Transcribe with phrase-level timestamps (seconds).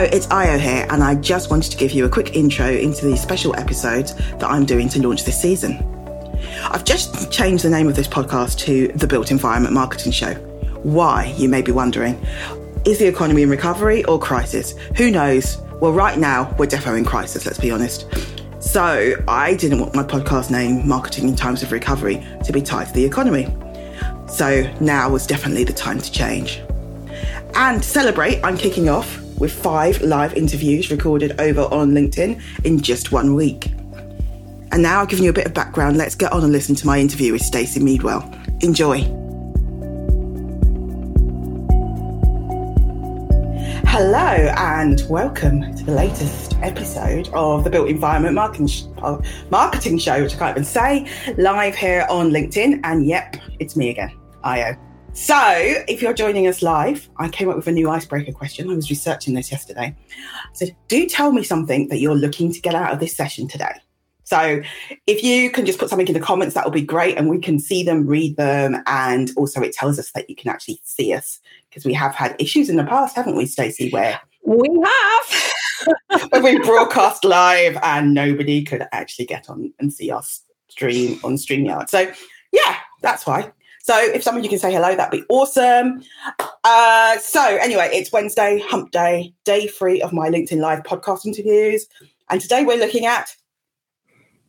[0.00, 3.04] Hello, it's Ayo here, and I just wanted to give you a quick intro into
[3.04, 5.76] the special episodes that I'm doing to launch this season.
[6.70, 10.32] I've just changed the name of this podcast to The Built Environment Marketing Show.
[10.84, 12.18] Why, you may be wondering.
[12.86, 14.72] Is the economy in recovery or crisis?
[14.96, 15.58] Who knows?
[15.82, 18.06] Well, right now, we're definitely in crisis, let's be honest.
[18.58, 22.86] So, I didn't want my podcast name, Marketing in Times of Recovery, to be tied
[22.86, 23.54] to the economy.
[24.28, 26.62] So, now was definitely the time to change.
[27.54, 32.80] And to celebrate, I'm kicking off with five live interviews recorded over on LinkedIn in
[32.80, 33.72] just one week.
[34.72, 35.96] And now I've given you a bit of background.
[35.96, 38.22] Let's get on and listen to my interview with Stacey Meadwell.
[38.60, 39.00] Enjoy.
[43.86, 49.18] Hello and welcome to the latest episode of the Built Environment Marketing, Sh- uh,
[49.50, 52.80] Marketing Show, which I can't even say, live here on LinkedIn.
[52.84, 54.78] And yep, it's me again, Ayo.
[55.12, 55.36] So,
[55.88, 58.70] if you're joining us live, I came up with a new icebreaker question.
[58.70, 59.94] I was researching this yesterday.
[60.16, 63.48] I said, Do tell me something that you're looking to get out of this session
[63.48, 63.72] today.
[64.22, 64.62] So,
[65.08, 67.18] if you can just put something in the comments, that will be great.
[67.18, 68.76] And we can see them, read them.
[68.86, 72.36] And also, it tells us that you can actually see us because we have had
[72.38, 76.30] issues in the past, haven't we, Stacey, where we have.
[76.30, 81.34] when we broadcast live and nobody could actually get on and see us stream on
[81.34, 81.88] StreamYard.
[81.88, 82.12] So,
[82.52, 83.50] yeah, that's why.
[83.82, 86.02] So if some of you can say hello, that'd be awesome.
[86.64, 91.86] Uh, so anyway, it's Wednesday, hump day, day three of my LinkedIn Live podcast interviews.
[92.28, 93.34] And today we're looking at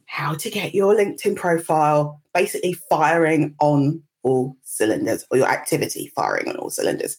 [0.06, 6.50] how to get your LinkedIn profile basically firing on all cylinders or your activity firing
[6.50, 7.18] on all cylinders.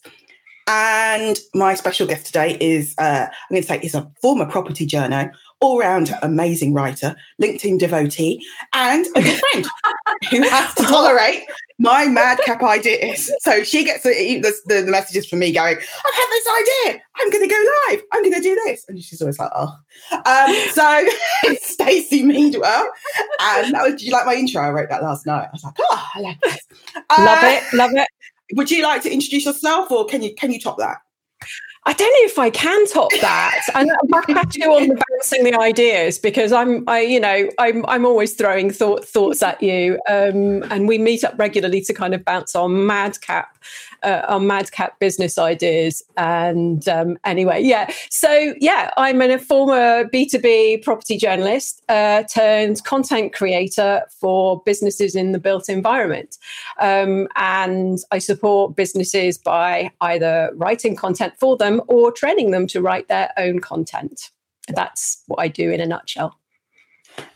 [0.69, 4.87] And my special guest today is, uh, I'm going to say, is a former property
[4.87, 9.67] journal, all round amazing writer, LinkedIn devotee, and a good friend
[10.31, 11.45] who has to tolerate
[11.79, 13.31] my madcap ideas.
[13.41, 17.03] So she gets the, the, the, messages from me going, I've had this idea.
[17.17, 18.03] I'm going to go live.
[18.13, 18.85] I'm going to do this.
[18.89, 19.77] And she's always like, oh.
[20.13, 20.85] Um, so
[21.45, 22.89] it's Stacey Meadwell.
[23.41, 24.63] And that was, did you like my intro?
[24.63, 25.47] I wrote that last night.
[25.47, 26.61] I was like, oh, I like this.
[26.95, 27.73] Uh, love it.
[27.75, 28.09] Love it.
[28.55, 30.99] Would you like to introduce yourself or can you can you top that?
[31.85, 33.67] I don't know if I can top that.
[33.75, 33.91] and
[34.37, 38.07] have to go on the bouncing the ideas because I'm, I, you know, I'm, I'm
[38.07, 39.99] always throwing thought, thoughts at you.
[40.09, 43.59] Um, and we meet up regularly to kind of bounce on madcap
[44.03, 46.03] uh, on Madcap business ideas.
[46.17, 47.91] And um, anyway, yeah.
[48.11, 55.33] So, yeah, I'm a former B2B property journalist uh, turned content creator for businesses in
[55.33, 56.39] the built environment.
[56.81, 62.81] Um, and I support businesses by either writing content for them or training them to
[62.81, 64.31] write their own content.
[64.69, 66.39] That's what I do in a nutshell.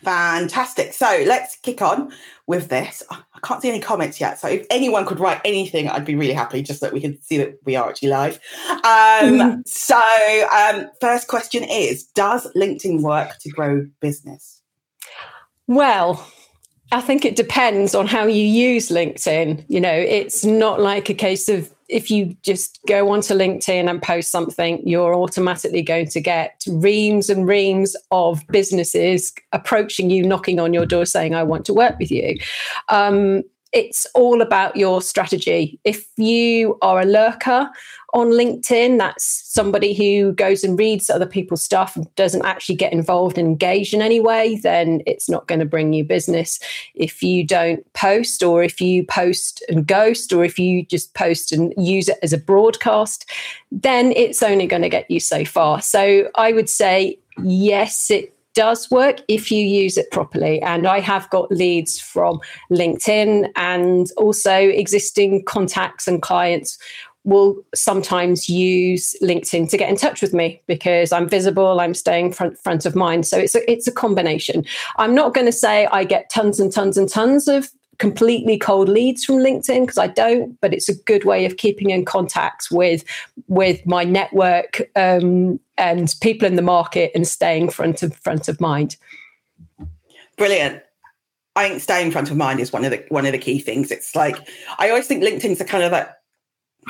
[0.02, 0.92] Fantastic.
[0.92, 2.12] So let's kick on
[2.46, 3.02] with this.
[3.10, 4.38] I can't see any comments yet.
[4.38, 7.20] So if anyone could write anything, I'd be really happy just so that we can
[7.22, 8.38] see that we are actually live.
[8.68, 9.60] Um, mm-hmm.
[9.66, 10.00] so,
[10.52, 14.62] um, first question is Does LinkedIn work to grow business?
[15.66, 16.24] Well,
[16.92, 19.64] I think it depends on how you use LinkedIn.
[19.68, 24.02] You know, it's not like a case of if you just go onto LinkedIn and
[24.02, 30.58] post something, you're automatically going to get reams and reams of businesses approaching you, knocking
[30.58, 32.38] on your door saying, I want to work with you.
[32.88, 33.42] Um,
[33.72, 35.78] it's all about your strategy.
[35.84, 37.68] If you are a lurker
[38.14, 42.92] on LinkedIn, that's somebody who goes and reads other people's stuff and doesn't actually get
[42.92, 46.58] involved and engaged in any way, then it's not going to bring you business.
[46.94, 51.52] If you don't post, or if you post and ghost, or if you just post
[51.52, 53.28] and use it as a broadcast,
[53.70, 55.82] then it's only going to get you so far.
[55.82, 60.60] So I would say, yes, it does work if you use it properly.
[60.62, 62.40] And I have got leads from
[62.72, 66.78] LinkedIn and also existing contacts and clients
[67.24, 72.32] will sometimes use LinkedIn to get in touch with me because I'm visible, I'm staying
[72.32, 73.26] front front of mind.
[73.26, 74.64] So it's a, it's a combination.
[74.96, 77.68] I'm not going to say I get tons and tons and tons of
[77.98, 81.90] completely cold leads from LinkedIn because I don't, but it's a good way of keeping
[81.90, 83.04] in contact with
[83.48, 88.60] with my network um, and people in the market and staying front of front of
[88.60, 88.96] mind.
[90.36, 90.82] Brilliant.
[91.54, 93.90] I think staying front of mind is one of the one of the key things.
[93.90, 94.36] It's like
[94.78, 96.10] I always think LinkedIn's a kind of like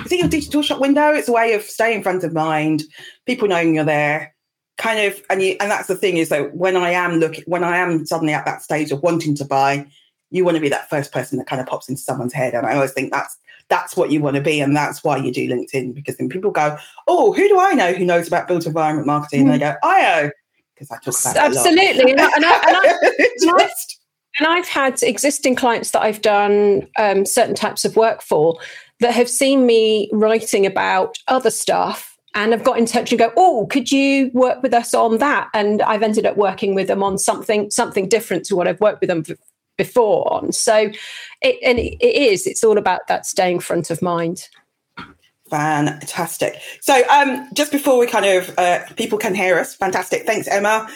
[0.04, 1.12] is it your digital shop window?
[1.12, 2.82] It's a way of staying front of mind,
[3.24, 4.34] people knowing you're there,
[4.76, 7.64] kind of and you and that's the thing is that when I am looking when
[7.64, 9.86] I am suddenly at that stage of wanting to buy,
[10.30, 12.54] you want to be that first person that kind of pops into someone's head.
[12.54, 13.38] And I always think that's
[13.68, 16.50] that's what you want to be, and that's why you do LinkedIn because then people
[16.50, 16.76] go,
[17.06, 19.52] "Oh, who do I know who knows about built environment marketing?" Mm.
[19.52, 20.30] And they go, "Ayo,"
[20.74, 22.12] because I talk about absolutely.
[22.12, 22.76] and, I, and, I, and,
[23.50, 23.70] I,
[24.38, 28.58] and, I've had existing clients that I've done um, certain types of work for
[29.00, 33.32] that have seen me writing about other stuff and have got in touch and go,
[33.36, 35.48] oh, could you work with us on that?
[35.54, 39.00] And I've ended up working with them on something something different to what I've worked
[39.00, 39.24] with them
[39.76, 40.52] before on.
[40.52, 40.90] So,
[41.42, 42.46] it, and it is.
[42.46, 44.48] It's all about that staying front of mind.
[45.48, 46.56] Fantastic.
[46.80, 50.24] So, um, just before we kind of uh, people can hear us, fantastic.
[50.24, 50.88] Thanks, Emma.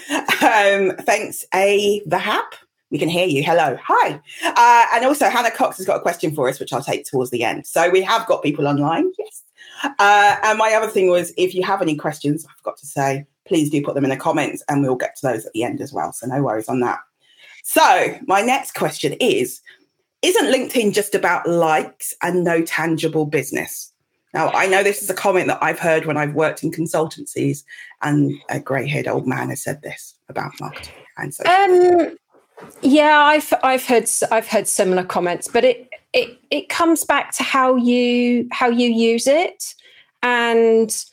[0.42, 2.54] Um, thanks, A the Hap.
[2.90, 3.44] We can hear you.
[3.44, 3.78] Hello.
[3.80, 4.20] Hi.
[4.42, 7.30] Uh, and also, Hannah Cox has got a question for us, which I'll take towards
[7.30, 7.66] the end.
[7.66, 9.12] So, we have got people online.
[9.18, 9.44] Yes.
[9.84, 13.26] Uh, and my other thing was if you have any questions, I forgot to say,
[13.46, 15.80] please do put them in the comments and we'll get to those at the end
[15.80, 16.12] as well.
[16.12, 16.98] So, no worries on that.
[17.72, 19.60] So, my next question is
[20.22, 23.92] Isn't LinkedIn just about likes and no tangible business?
[24.34, 27.62] Now, I know this is a comment that I've heard when I've worked in consultancies,
[28.02, 31.44] and a grey haired old man has said this about marketing and so.
[31.44, 32.16] Um,
[32.82, 37.44] yeah, I've I've heard I've heard similar comments, but it it it comes back to
[37.44, 39.76] how you how you use it
[40.24, 41.04] and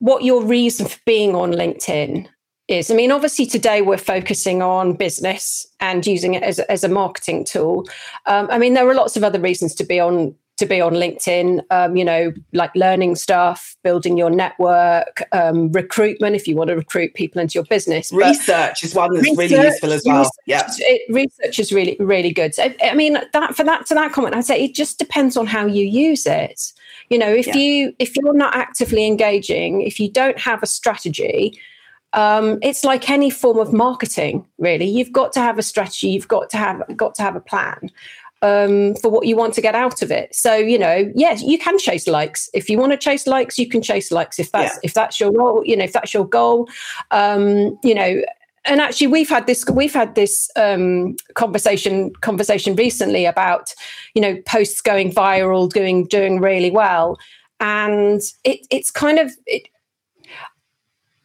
[0.00, 2.28] what your reason for being on LinkedIn
[2.70, 2.90] is.
[2.90, 6.88] I mean, obviously today we're focusing on business and using it as a, as a
[6.88, 7.88] marketing tool.
[8.26, 10.92] Um, I mean, there are lots of other reasons to be on to be on
[10.92, 16.68] LinkedIn, um, you know, like learning stuff, building your network, um, recruitment, if you want
[16.68, 18.12] to recruit people into your business.
[18.12, 20.30] Research is one that's research, really useful as well.
[20.44, 20.68] Yeah.
[21.08, 22.54] research is really, really good.
[22.54, 25.46] So, I mean, that for that to that comment, I'd say it just depends on
[25.46, 26.74] how you use it.
[27.08, 27.56] You know, if yeah.
[27.56, 31.58] you if you're not actively engaging, if you don't have a strategy,
[32.12, 36.28] um, it's like any form of marketing really you've got to have a strategy you've
[36.28, 37.90] got to have got to have a plan
[38.42, 40.34] um, for what you want to get out of it.
[40.34, 43.58] So you know, yes, you can chase likes if you want to chase likes.
[43.58, 44.80] You can chase likes if that's yeah.
[44.82, 45.64] if that's your role.
[45.64, 46.68] You know, if that's your goal.
[47.10, 48.22] Um, you know,
[48.64, 53.74] and actually, we've had this we've had this um, conversation conversation recently about
[54.14, 57.18] you know posts going viral, doing doing really well,
[57.60, 59.68] and it, it's kind of it,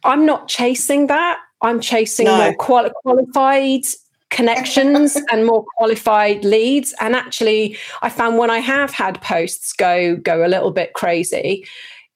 [0.06, 1.40] I'm not chasing that.
[1.62, 2.36] I'm chasing no.
[2.36, 3.84] more quali- qualified
[4.30, 10.16] connections and more qualified leads and actually i found when i have had posts go
[10.16, 11.64] go a little bit crazy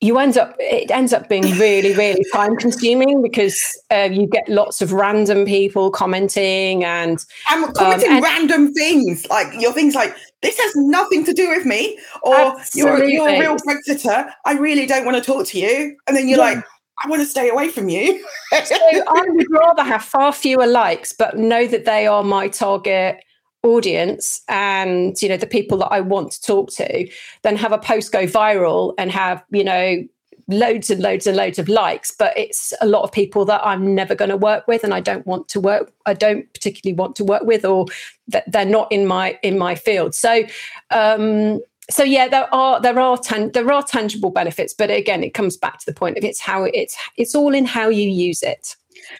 [0.00, 3.62] you end up it ends up being really really time consuming because
[3.92, 9.26] uh, you get lots of random people commenting and and commenting um, and, random things
[9.28, 13.38] like your things like this has nothing to do with me or you're, you're a
[13.38, 16.54] real predator i really don't want to talk to you and then you're yeah.
[16.54, 16.64] like
[17.02, 18.24] I want to stay away from you.
[18.64, 18.76] so
[19.08, 23.22] I would rather have far fewer likes, but know that they are my target
[23.62, 27.08] audience and you know the people that I want to talk to,
[27.42, 30.04] than have a post go viral and have you know
[30.48, 32.10] loads and loads and loads of likes.
[32.10, 35.00] But it's a lot of people that I'm never going to work with, and I
[35.00, 35.92] don't want to work.
[36.04, 37.86] I don't particularly want to work with, or
[38.28, 40.14] that they're not in my in my field.
[40.14, 40.44] So.
[40.90, 41.60] um
[41.90, 45.56] so yeah, there are there are tan- there are tangible benefits, but again, it comes
[45.56, 48.76] back to the point of it's how it's it's all in how you use it.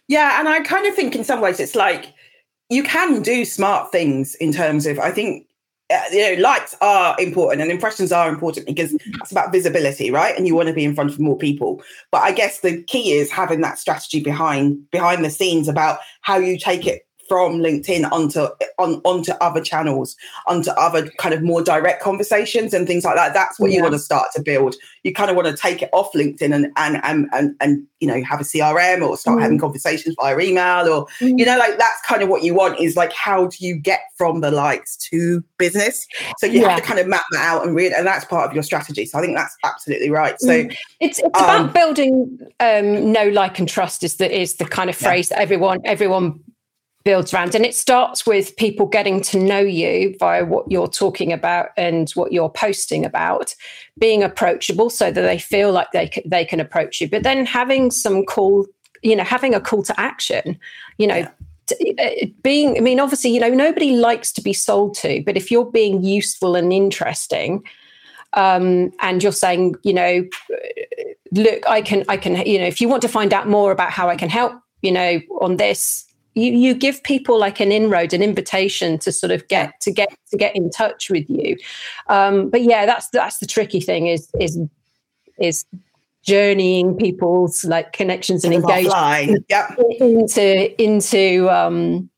[0.08, 2.12] Yeah, and I kind of think in some ways it's like
[2.69, 5.46] you can do smart things in terms of I think
[5.90, 10.37] uh, you know likes are important and impressions are important because it's about visibility right
[10.37, 11.82] and you want to be in front of more people
[12.12, 16.37] but i guess the key is having that strategy behind behind the scenes about how
[16.37, 18.48] you take it from LinkedIn onto
[18.78, 20.16] on onto other channels,
[20.48, 23.32] onto other kind of more direct conversations and things like that.
[23.32, 23.76] That's what yeah.
[23.76, 24.74] you want to start to build.
[25.04, 28.08] You kind of want to take it off LinkedIn and and and and, and you
[28.08, 29.42] know have a CRM or start mm.
[29.42, 31.38] having conversations via email or mm.
[31.38, 34.00] you know like that's kind of what you want is like how do you get
[34.16, 36.08] from the likes to business?
[36.38, 36.70] So you yeah.
[36.70, 39.06] have to kind of map that out and read, and that's part of your strategy.
[39.06, 40.34] So I think that's absolutely right.
[40.40, 40.76] So mm.
[40.99, 44.90] it's it's um, about building um, know like and trust is the is the kind
[44.90, 45.37] of phrase yeah.
[45.37, 46.40] that everyone everyone
[47.04, 47.54] builds around.
[47.54, 52.11] And it starts with people getting to know you via what you're talking about and
[52.11, 53.54] what you're posting about,
[53.99, 57.09] being approachable so that they feel like they can, they can approach you.
[57.09, 58.66] But then having some call,
[59.02, 60.59] you know, having a call to action,
[60.99, 61.16] you know.
[61.16, 61.30] Yeah.
[62.00, 65.52] Uh, being, I mean, obviously, you know, nobody likes to be sold to, but if
[65.52, 67.62] you're being useful and interesting,
[68.33, 70.28] um, and you're saying, you know,
[71.30, 73.92] look, I can, I can, you know, if you want to find out more about
[73.92, 78.12] how I can help, you know, on this, you you give people like an inroad
[78.12, 81.56] an invitation to sort of get to get to get in touch with you
[82.08, 84.58] um, but yeah that's that's the tricky thing is is
[85.38, 85.64] is
[86.22, 89.76] journeying people's like connections and engagement yep.
[90.00, 92.08] into into um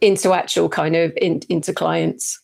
[0.00, 2.40] into actual kind of in, into clients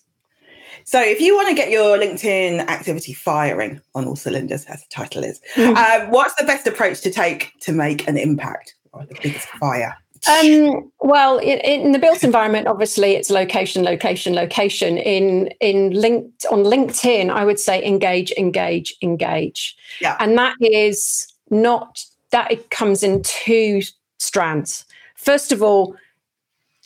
[0.89, 4.89] so if you want to get your LinkedIn activity firing on all cylinders, as the
[4.89, 5.77] title is, mm-hmm.
[5.77, 9.95] um, what's the best approach to take to make an impact or the biggest fire?
[10.27, 14.99] Um, well, in, in, the built environment, obviously, it's location, location, location.
[14.99, 19.77] In in linked on LinkedIn, I would say engage, engage, engage.
[20.01, 20.17] Yeah.
[20.19, 23.83] And that is not that it comes in two
[24.19, 24.85] strands.
[25.15, 25.95] First of all,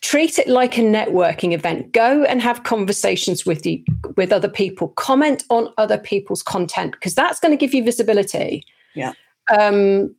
[0.00, 1.92] treat it like a networking event.
[1.92, 3.82] Go and have conversations with you
[4.16, 4.88] with other people.
[4.88, 8.64] Comment on other people's content because that's going to give you visibility.
[8.94, 9.12] Yeah.
[9.56, 10.14] Um,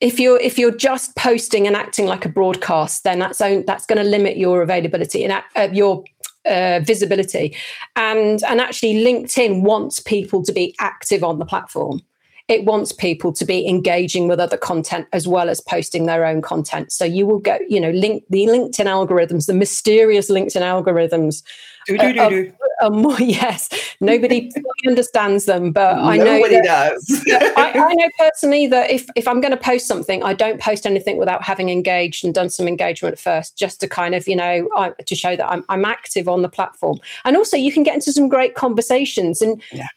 [0.00, 3.86] if you're if you're just posting and acting like a broadcast, then that's own, that's
[3.86, 6.04] going to limit your availability and uh, your
[6.46, 7.56] uh, visibility.
[7.96, 12.02] And and actually, LinkedIn wants people to be active on the platform
[12.48, 16.40] it wants people to be engaging with other content as well as posting their own
[16.40, 16.90] content.
[16.90, 21.42] So you will get, you know, link the LinkedIn algorithms, the mysterious LinkedIn algorithms.
[21.90, 23.68] Are, are more, yes,
[24.00, 24.50] nobody
[24.86, 27.24] understands them, but nobody I know nobody does.
[27.56, 30.86] I, I, know personally that if if I'm going to post something, I don't post
[30.86, 34.68] anything without having engaged and done some engagement first, just to kind of you know
[34.76, 36.98] I, to show that I'm I'm active on the platform.
[37.24, 39.42] And also, you can get into some great conversations.
[39.42, 39.88] And yeah.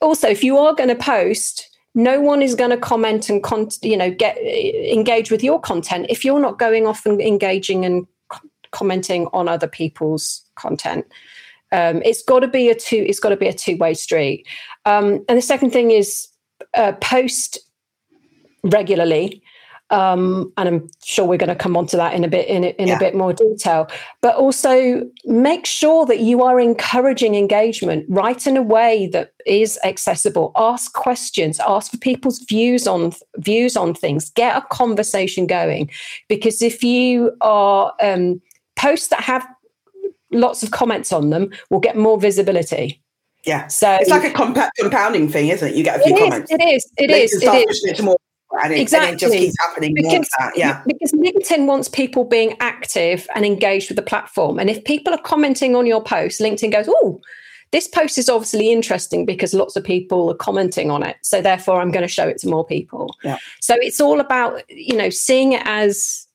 [0.00, 3.70] also, if you are going to post no one is going to comment and con-
[3.82, 8.06] you know get engage with your content if you're not going off and engaging and
[8.06, 8.15] co-
[8.70, 11.06] commenting on other people's content
[11.72, 14.46] um, it's got to be a two it's got to be a two-way street
[14.84, 16.28] um, and the second thing is
[16.74, 17.58] uh, post
[18.62, 19.42] regularly
[19.90, 22.64] um, and I'm sure we're going to come on to that in a bit in,
[22.64, 22.96] in yeah.
[22.96, 23.88] a bit more detail.
[24.20, 28.04] But also make sure that you are encouraging engagement.
[28.08, 30.50] Write in a way that is accessible.
[30.56, 31.60] Ask questions.
[31.60, 34.30] Ask for people's views on views on things.
[34.30, 35.90] Get a conversation going.
[36.28, 38.40] Because if you are um,
[38.76, 39.46] posts that have
[40.30, 43.02] lots of comments on them, will get more visibility.
[43.44, 43.68] Yeah.
[43.68, 45.74] So it's like a compounding thing, isn't it?
[45.76, 46.50] You get a few it comments.
[46.50, 46.92] Is, it is.
[46.96, 47.42] It is.
[47.42, 47.84] It is.
[47.84, 48.16] It more
[48.62, 49.08] and it, exactly.
[49.08, 53.90] And it just keeps happening because, yeah because linkedin wants people being active and engaged
[53.90, 57.20] with the platform and if people are commenting on your post linkedin goes oh
[57.72, 61.80] this post is obviously interesting because lots of people are commenting on it so therefore
[61.80, 63.38] i'm going to show it to more people yeah.
[63.60, 66.25] so it's all about you know seeing it as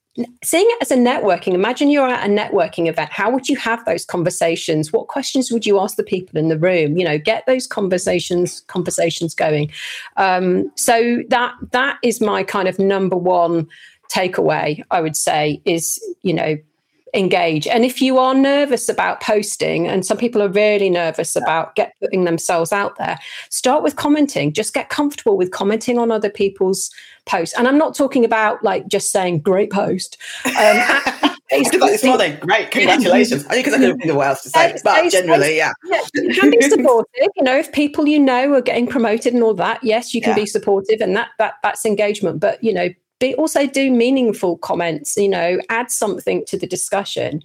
[0.43, 3.11] seeing it as a networking imagine you're at a networking event.
[3.11, 4.91] How would you have those conversations?
[4.91, 6.97] What questions would you ask the people in the room?
[6.97, 9.71] You know get those conversations conversations going.
[10.17, 13.67] Um, so that that is my kind of number one
[14.11, 16.57] takeaway i would say is you know
[17.13, 17.67] engage.
[17.67, 21.93] And if you are nervous about posting and some people are really nervous about get
[21.99, 24.53] putting themselves out there start with commenting.
[24.53, 26.89] Just get comfortable with commenting on other people's
[27.25, 27.57] posts.
[27.57, 30.17] And i'm not talking about like just saying great post.
[30.45, 30.51] Um,
[31.49, 33.45] this morning great congratulations.
[33.47, 35.73] I think i think of what else to say but generally yeah.
[35.85, 37.27] yeah you can be supportive.
[37.35, 40.31] You know if people you know are getting promoted and all that yes you can
[40.31, 40.43] yeah.
[40.43, 42.39] be supportive and that that that's engagement.
[42.39, 42.89] But you know
[43.21, 47.41] be also do meaningful comments you know add something to the discussion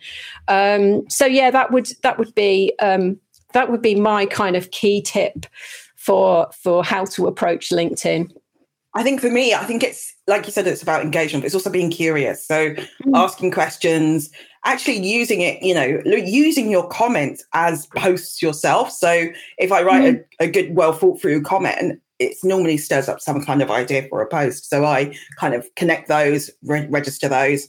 [0.49, 3.21] um, so yeah that would that would be um,
[3.53, 5.47] that would be my kind of key tip
[5.95, 8.29] for for how to approach linkedin
[8.95, 11.55] i think for me i think it's like you said it's about engagement but it's
[11.55, 12.85] also being curious so mm.
[13.15, 14.31] asking questions
[14.65, 19.29] actually using it you know using your comments as posts yourself so
[19.59, 20.25] if i write mm.
[20.41, 24.07] a, a good well thought through comment it normally stirs up some kind of idea
[24.09, 24.69] for a post.
[24.71, 27.69] So I kind of connect those, re- register those,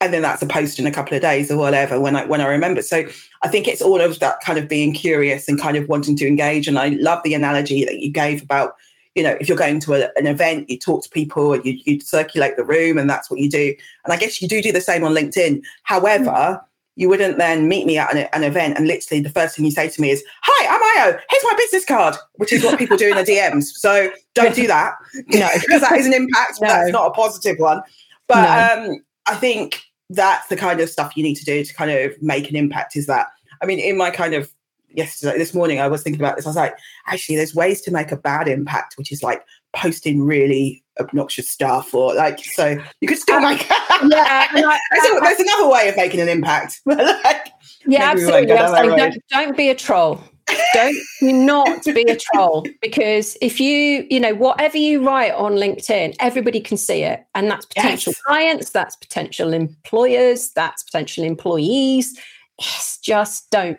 [0.00, 2.40] and then that's a post in a couple of days or whatever when I when
[2.40, 2.82] I remember.
[2.82, 3.04] So
[3.42, 6.26] I think it's all of that kind of being curious and kind of wanting to
[6.26, 6.68] engage.
[6.68, 8.76] And I love the analogy that you gave about,
[9.14, 12.00] you know, if you're going to a, an event, you talk to people, you you
[12.00, 13.74] circulate the room, and that's what you do.
[14.04, 15.62] And I guess you do do the same on LinkedIn.
[15.82, 16.60] However,
[16.98, 19.70] you wouldn't then meet me at an, an, event and literally the first thing you
[19.70, 21.20] say to me is, Hi, I'm Ayo.
[21.30, 23.66] Here's my business card, which is what people do in the DMs.
[23.66, 24.94] So don't do that.
[25.28, 26.60] No, because that is an impact.
[26.60, 26.66] No.
[26.66, 27.82] That's not a positive one.
[28.26, 28.90] But no.
[28.90, 32.20] um, I think that's the kind of stuff you need to do to kind of
[32.20, 33.28] make an impact is that,
[33.62, 34.50] I mean, in my kind of
[34.88, 36.46] yesterday, this morning, I was thinking about this.
[36.46, 36.76] I was like,
[37.06, 41.94] actually, there's ways to make a bad impact, which is like posting really obnoxious stuff
[41.94, 46.20] or like so you could still like yeah I, there's, there's, another way of making
[46.20, 47.48] an impact like,
[47.86, 50.20] yeah absolutely don't, don't be a troll.
[50.72, 56.16] Don't not be a troll because if you you know whatever you write on linkedin
[56.20, 58.22] everybody can see it and that's potential yes.
[58.22, 62.18] clients that's potential employers that's potential employees.
[62.58, 63.78] It's just don't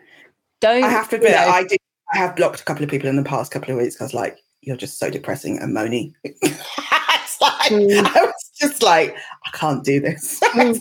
[0.60, 1.78] don't i have to admit you know, i did
[2.14, 4.38] i have blocked a couple of people in the past couple of weeks because like
[4.62, 6.12] you're just so depressing and moany.
[7.40, 8.16] It's like, mm.
[8.16, 9.16] I was just like,
[9.46, 10.40] I can't do this.
[10.50, 10.80] Mm.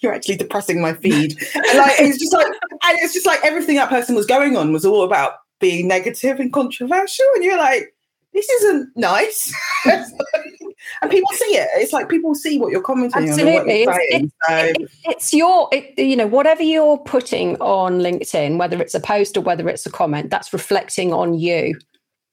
[0.00, 1.36] you're actually depressing my feed.
[1.54, 4.72] and like it's just like and it's just like everything that person was going on
[4.72, 7.26] was all about being negative and controversial.
[7.34, 7.94] And you're like,
[8.32, 9.52] this isn't nice.
[9.86, 11.68] and people see it.
[11.74, 13.86] It's like people see what you're commenting Absolutely.
[13.86, 13.92] on.
[13.92, 14.56] What it's, so.
[14.56, 19.36] it, it's your, it, you know, whatever you're putting on LinkedIn, whether it's a post
[19.36, 21.78] or whether it's a comment, that's reflecting on you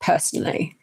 [0.02, 0.78] personally.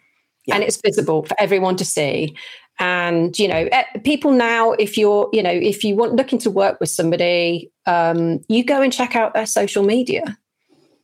[0.51, 0.57] Yeah.
[0.57, 2.37] and it's visible for everyone to see
[2.79, 6.51] and you know eh, people now if you're you know if you want looking to
[6.51, 10.37] work with somebody um, you go and check out their social media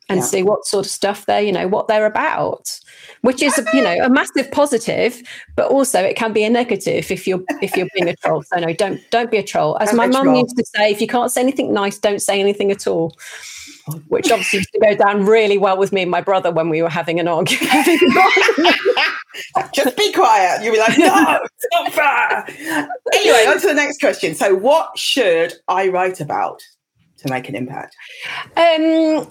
[0.09, 0.25] and yeah.
[0.25, 2.79] see what sort of stuff they're you know what they're about
[3.23, 5.23] which is you know a massive positive
[5.57, 8.59] but also it can be a negative if you're if you're being a troll so
[8.59, 11.33] no don't don't be a troll as my mum used to say if you can't
[11.33, 13.17] say anything nice don't say anything at all
[14.09, 16.83] which obviously used to go down really well with me and my brother when we
[16.83, 17.71] were having an argument.
[19.73, 20.63] Just be quiet.
[20.63, 21.41] You'll be like, no,
[21.73, 22.47] not fair.
[23.13, 24.35] Anyway, on to the next question.
[24.35, 26.61] So, what should I write about
[27.19, 27.95] to make an impact?
[28.57, 29.29] Um,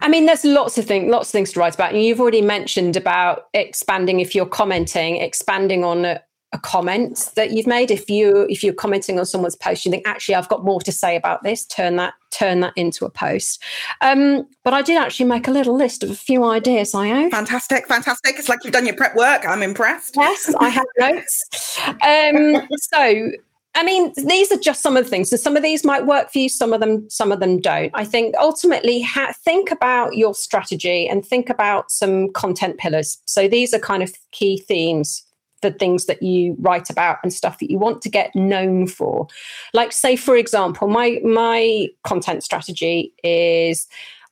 [0.00, 1.92] I mean, there's lots of things, lots of things to write about.
[1.92, 6.22] And you've already mentioned about expanding if you're commenting, expanding on a,
[6.52, 7.90] a comment that you've made.
[7.90, 10.90] If you if you're commenting on someone's post you think actually i've got more to
[10.90, 13.62] say about this turn that turn that into a post.
[14.00, 17.30] Um, but i did actually make a little list of a few ideas i have
[17.30, 18.36] fantastic fantastic.
[18.36, 19.46] It's like you've done your prep work.
[19.46, 20.16] I'm impressed.
[20.16, 21.78] Yes i have notes.
[22.02, 23.30] Um, so
[23.74, 25.30] I mean, these are just some of the things.
[25.30, 27.92] So some of these might work for you, some of them, some of them don't.
[27.94, 33.18] I think ultimately, ha- think about your strategy and think about some content pillars.
[33.26, 35.24] So these are kind of key themes
[35.62, 39.26] the things that you write about and stuff that you want to get known for
[39.74, 43.86] like say for example my my content strategy is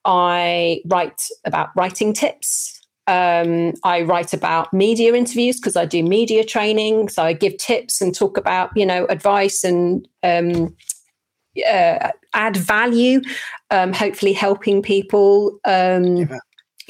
[0.05, 2.78] i write about writing tips
[3.09, 7.09] um, I write about media interviews because I do media training.
[7.09, 10.77] So I give tips and talk about, you know, advice and um,
[11.67, 13.23] uh, add value,
[13.71, 15.59] um, hopefully helping people.
[15.65, 16.39] Um, yeah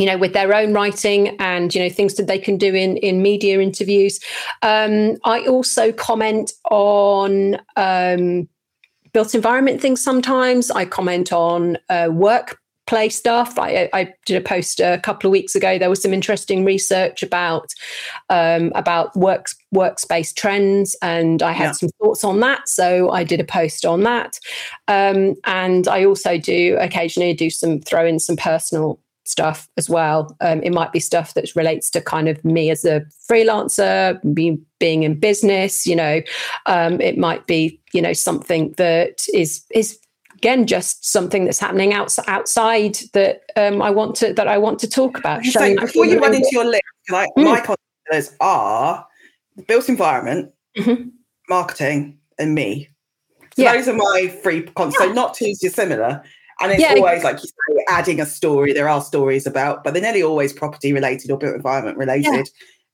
[0.00, 2.98] you know, with their own writing and you know things that they can do in
[2.98, 4.20] in media interviews.
[4.62, 8.48] Um, I also comment on um,
[9.12, 10.00] built environment things.
[10.00, 13.58] Sometimes I comment on uh, work play stuff.
[13.58, 15.78] I, I, did a post a couple of weeks ago.
[15.78, 17.74] There was some interesting research about
[18.30, 21.72] um, about work workspace trends, and I had yeah.
[21.72, 22.66] some thoughts on that.
[22.68, 24.40] So I did a post on that,
[24.88, 30.34] um, and I also do occasionally do some throw in some personal stuff as well.
[30.40, 34.64] Um, it might be stuff that relates to kind of me as a freelancer, being
[34.80, 35.86] being in business.
[35.86, 36.22] You know,
[36.64, 39.98] um, it might be you know something that is is
[40.38, 44.78] again just something that's happening outside outside that um, I want to that I want
[44.80, 45.44] to talk about.
[45.44, 47.44] So before you run into your list, like mm.
[47.44, 49.06] my content are
[49.56, 51.08] the built environment, mm-hmm.
[51.48, 52.88] marketing, and me.
[53.56, 53.74] So yeah.
[53.74, 54.94] those are my three content.
[55.00, 55.06] Yeah.
[55.08, 56.22] So not too dissimilar.
[56.60, 58.72] And it's yeah, always like you say, adding a story.
[58.72, 62.48] There are stories about, but they're nearly always property related or built environment related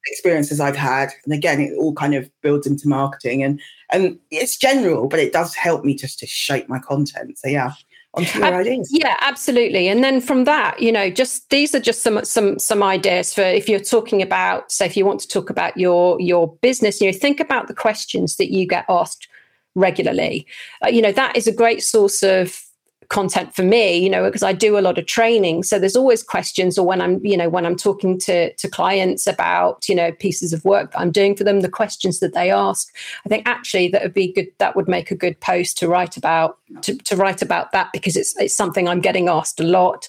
[0.07, 1.11] experiences I've had.
[1.25, 3.61] And again, it all kind of builds into marketing and
[3.95, 7.39] and it's general, but it does help me just to shape my content.
[7.39, 7.73] So yeah.
[8.17, 8.89] Onto your ideas.
[8.93, 9.89] Yeah, absolutely.
[9.89, 13.43] And then from that, you know, just these are just some some some ideas for
[13.43, 17.11] if you're talking about, say, if you want to talk about your your business, you
[17.11, 19.27] know, think about the questions that you get asked
[19.75, 20.47] regularly.
[20.85, 22.63] Uh, you know, that is a great source of
[23.09, 25.63] content for me you know because i do a lot of training.
[25.63, 29.27] So there's always questions or when i'm you know when i'm talking to to clients
[29.27, 32.51] about you know pieces of work that i'm doing for them the questions that they
[32.51, 32.95] ask.
[33.25, 36.17] I think actually that would be good that would make a good post to write
[36.17, 40.09] about to, to write about that because it's it's something i'm getting asked a lot.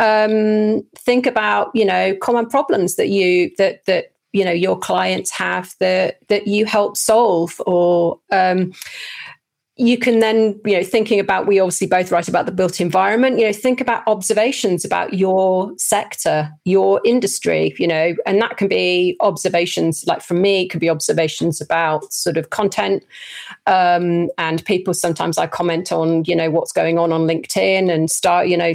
[0.00, 5.30] Um think about you know common problems that you that that you know your clients
[5.30, 8.72] have that that you help solve or um
[9.76, 13.38] you can then you know thinking about we obviously both write about the built environment
[13.38, 18.68] you know think about observations about your sector your industry you know and that can
[18.68, 23.02] be observations like for me it could be observations about sort of content
[23.66, 28.10] um, and people sometimes i comment on you know what's going on on linkedin and
[28.10, 28.74] start you know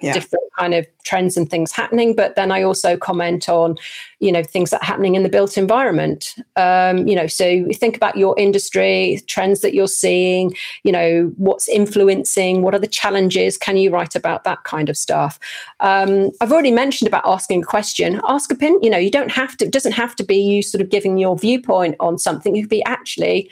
[0.00, 0.12] yeah.
[0.12, 3.76] different kind of trends and things happening but then i also comment on
[4.20, 6.34] you know things that are happening in the built environment.
[6.56, 11.68] Um, you know so think about your industry trends that you're seeing you know what's
[11.68, 13.56] influencing what are the challenges?
[13.56, 15.38] Can you write about that kind of stuff?
[15.80, 18.20] Um, i've already mentioned about asking a question.
[18.26, 20.62] Ask a pin you know you don't have to it doesn't have to be you
[20.62, 22.56] sort of giving your viewpoint on something.
[22.56, 23.50] It could be actually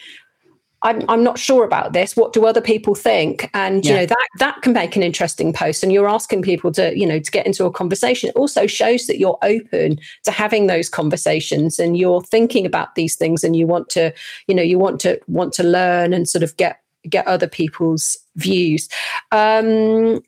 [0.83, 2.17] I'm, I'm not sure about this.
[2.17, 3.49] What do other people think?
[3.55, 3.91] And yeah.
[3.91, 5.83] you know that that can make an interesting post.
[5.83, 8.29] And you're asking people to you know to get into a conversation.
[8.29, 13.17] It also shows that you're open to having those conversations and you're thinking about these
[13.17, 14.13] things and you want to
[14.49, 18.17] you know you want to want to learn and sort of get get other people's
[18.37, 18.89] views.
[19.31, 20.23] Um,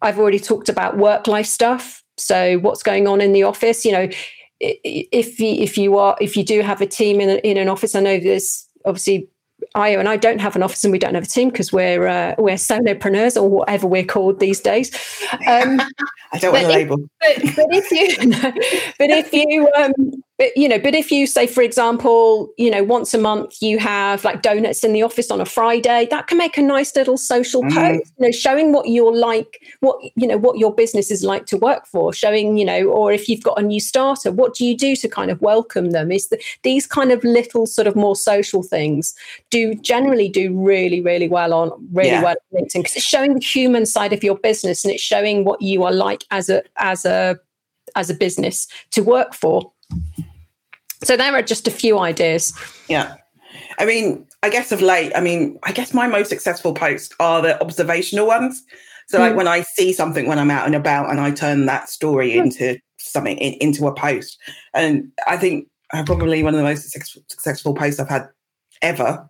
[0.00, 2.02] I've already talked about work life stuff.
[2.16, 3.84] So what's going on in the office?
[3.84, 4.08] You know,
[4.60, 7.68] if you, if you are if you do have a team in, a, in an
[7.68, 9.28] office, I know there's obviously
[9.74, 12.06] Ayo and I don't have an office and we don't have a team because we're
[12.06, 14.94] uh, we're solopreneurs or whatever we're called these days.
[15.46, 15.80] Um,
[16.32, 16.98] I don't want to label.
[17.20, 18.30] But, but, if you,
[18.98, 19.94] but if you, um,
[20.38, 23.78] but you know but if you say for example you know once a month you
[23.78, 27.16] have like donuts in the office on a friday that can make a nice little
[27.16, 27.72] social mm.
[27.72, 31.46] post you know showing what you're like what you know what your business is like
[31.46, 34.64] to work for showing you know or if you've got a new starter what do
[34.64, 37.94] you do to kind of welcome them is that these kind of little sort of
[37.94, 39.14] more social things
[39.50, 42.22] do generally do really really well on really yeah.
[42.22, 45.44] well on linkedin because it's showing the human side of your business and it's showing
[45.44, 47.38] what you are like as a as a
[47.96, 49.71] as a business to work for
[51.02, 52.52] so there are just a few ideas.
[52.88, 53.16] Yeah.
[53.78, 57.42] I mean, I guess of late, I mean, I guess my most successful posts are
[57.42, 58.62] the observational ones.
[59.08, 59.36] So, like mm.
[59.36, 62.44] when I see something when I'm out and about, and I turn that story mm.
[62.44, 64.38] into something in, into a post,
[64.74, 68.28] and I think uh, probably one of the most successful posts I've had
[68.80, 69.28] ever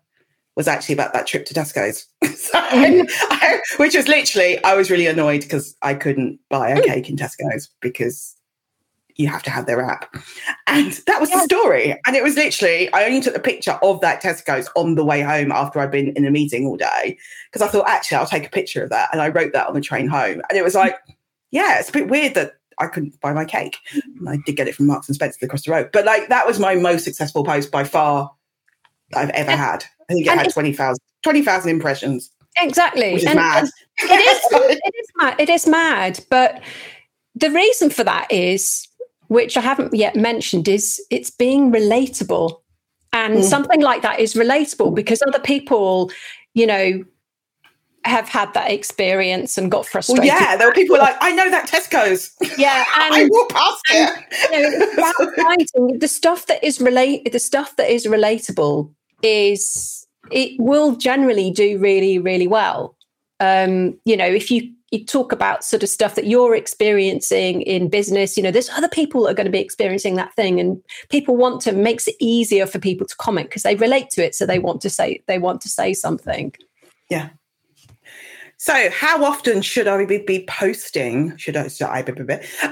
[0.55, 3.11] was actually about that trip to Tesco's, so, mm.
[3.31, 6.85] I, which was literally I was really annoyed because I couldn't buy a mm.
[6.85, 8.37] cake in Tesco's because
[9.23, 10.15] you have to have their app.
[10.67, 11.99] And that was the story.
[12.07, 15.21] And it was literally, I only took the picture of that Tesco's on the way
[15.23, 17.19] home after I'd been in a meeting all day.
[17.51, 19.09] Because I thought, actually, I'll take a picture of that.
[19.13, 20.43] And I wrote that on the train home.
[20.49, 20.97] And it was like,
[21.51, 23.77] yeah, it's a bit weird that I couldn't buy my cake.
[23.95, 25.91] And I did get it from Marks and Spencer across the road.
[25.93, 28.33] But like, that was my most successful post by far
[29.15, 29.85] I've ever had.
[30.09, 32.31] I think it had 20,000 20, impressions.
[32.59, 33.15] Exactly.
[33.15, 33.69] Which is and, mad.
[34.01, 34.41] And it is,
[34.85, 35.41] it is mad.
[35.41, 36.21] It is mad.
[36.31, 36.63] But
[37.35, 38.87] the reason for that is
[39.33, 42.61] which I haven't yet mentioned, is it's being relatable.
[43.13, 43.43] And mm.
[43.43, 46.11] something like that is relatable because other people,
[46.55, 47.05] you know,
[48.05, 50.25] have had that experience and got frustrated.
[50.25, 52.33] Well, yeah, there were people like, I know that Tesco's.
[52.59, 54.25] Yeah, and I walk past it.
[54.53, 58.93] You know, the stuff that is relate, the stuff that is relatable
[59.23, 62.97] is it will generally do really, really well.
[63.41, 67.89] Um, you know, if you you talk about sort of stuff that you're experiencing in
[67.89, 70.81] business you know there's other people that are going to be experiencing that thing and
[71.09, 74.35] people want to makes it easier for people to comment because they relate to it
[74.35, 76.53] so they want to say they want to say something
[77.11, 77.31] yeah
[78.63, 81.37] so how often should I be, be posting?
[81.37, 82.13] Should I, should I be,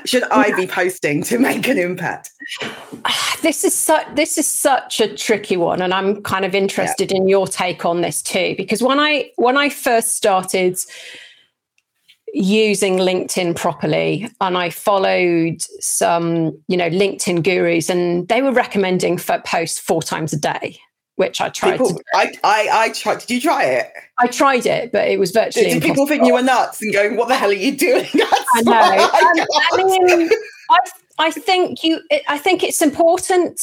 [0.05, 2.31] should I be posting to make an impact?
[3.43, 7.17] This is such this is such a tricky one, and I'm kind of interested yeah.
[7.17, 8.55] in your take on this too.
[8.55, 10.79] Because when I when I first started
[12.35, 14.29] using LinkedIn properly.
[14.40, 20.03] And I followed some, you know, LinkedIn gurus, and they were recommending for posts four
[20.03, 20.79] times a day,
[21.16, 21.73] which I tried.
[21.73, 23.21] People, to I, I, I tried.
[23.21, 23.93] Did you try it?
[24.19, 25.66] I tried it, but it was virtually.
[25.66, 28.09] Did, did people think you were nuts and going, "What the hell are you doing?"
[28.14, 28.73] I know.
[28.73, 30.31] um, I mean,
[30.71, 30.79] I,
[31.19, 32.01] I think you.
[32.29, 33.61] I think it's important.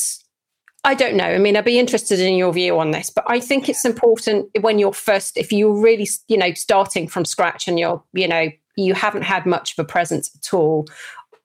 [0.87, 1.25] I don't know.
[1.25, 4.47] I mean, I'd be interested in your view on this, but I think it's important
[4.61, 8.47] when you're first, if you're really, you know, starting from scratch and you're, you know,
[8.77, 10.87] you haven't had much of a presence at all,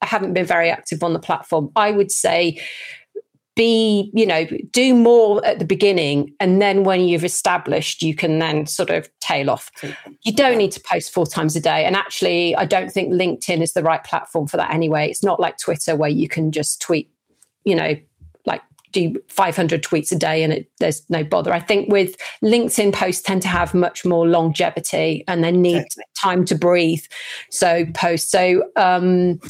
[0.00, 1.72] I haven't been very active on the platform.
[1.74, 2.60] I would say
[3.54, 8.38] be you know do more at the beginning and then when you've established you can
[8.38, 9.70] then sort of tail off
[10.22, 13.60] you don't need to post four times a day and actually i don't think linkedin
[13.60, 16.80] is the right platform for that anyway it's not like twitter where you can just
[16.80, 17.10] tweet
[17.66, 17.94] you know
[18.92, 21.52] do 500 tweets a day and it, there's no bother.
[21.52, 25.84] I think with LinkedIn posts tend to have much more longevity and they need
[26.20, 27.04] time to breathe.
[27.50, 28.30] So post.
[28.30, 29.40] So um,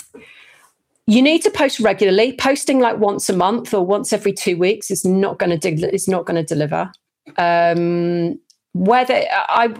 [1.07, 2.35] you need to post regularly.
[2.35, 5.94] Posting like once a month or once every two weeks is not going to de-
[5.94, 6.90] is not going to deliver.
[7.37, 8.38] Um,
[8.74, 9.74] whether I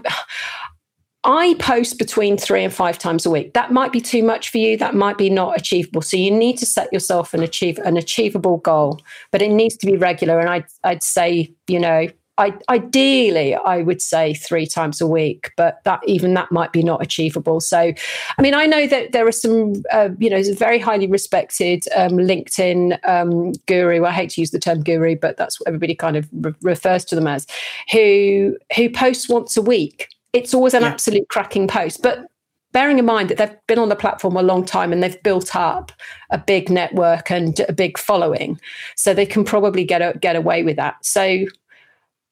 [1.23, 3.53] I post between three and five times a week.
[3.53, 4.75] That might be too much for you.
[4.77, 6.01] That might be not achievable.
[6.01, 9.85] So you need to set yourself an achieve an achievable goal, but it needs to
[9.85, 10.39] be regular.
[10.39, 12.07] And I'd I'd say, you know,
[12.37, 16.81] I, ideally I would say three times a week, but that even that might be
[16.81, 17.61] not achievable.
[17.61, 17.93] So,
[18.37, 22.13] I mean, I know that there are some, uh, you know, very highly respected um,
[22.13, 24.03] LinkedIn um, guru.
[24.03, 27.05] I hate to use the term guru, but that's what everybody kind of re- refers
[27.05, 27.45] to them as,
[27.91, 30.89] who who posts once a week it's always an yeah.
[30.89, 32.01] absolute cracking post.
[32.01, 32.25] But
[32.73, 35.55] bearing in mind that they've been on the platform a long time and they've built
[35.55, 35.91] up
[36.31, 38.59] a big network and a big following,
[38.95, 40.95] so they can probably get a, get away with that.
[41.05, 41.45] So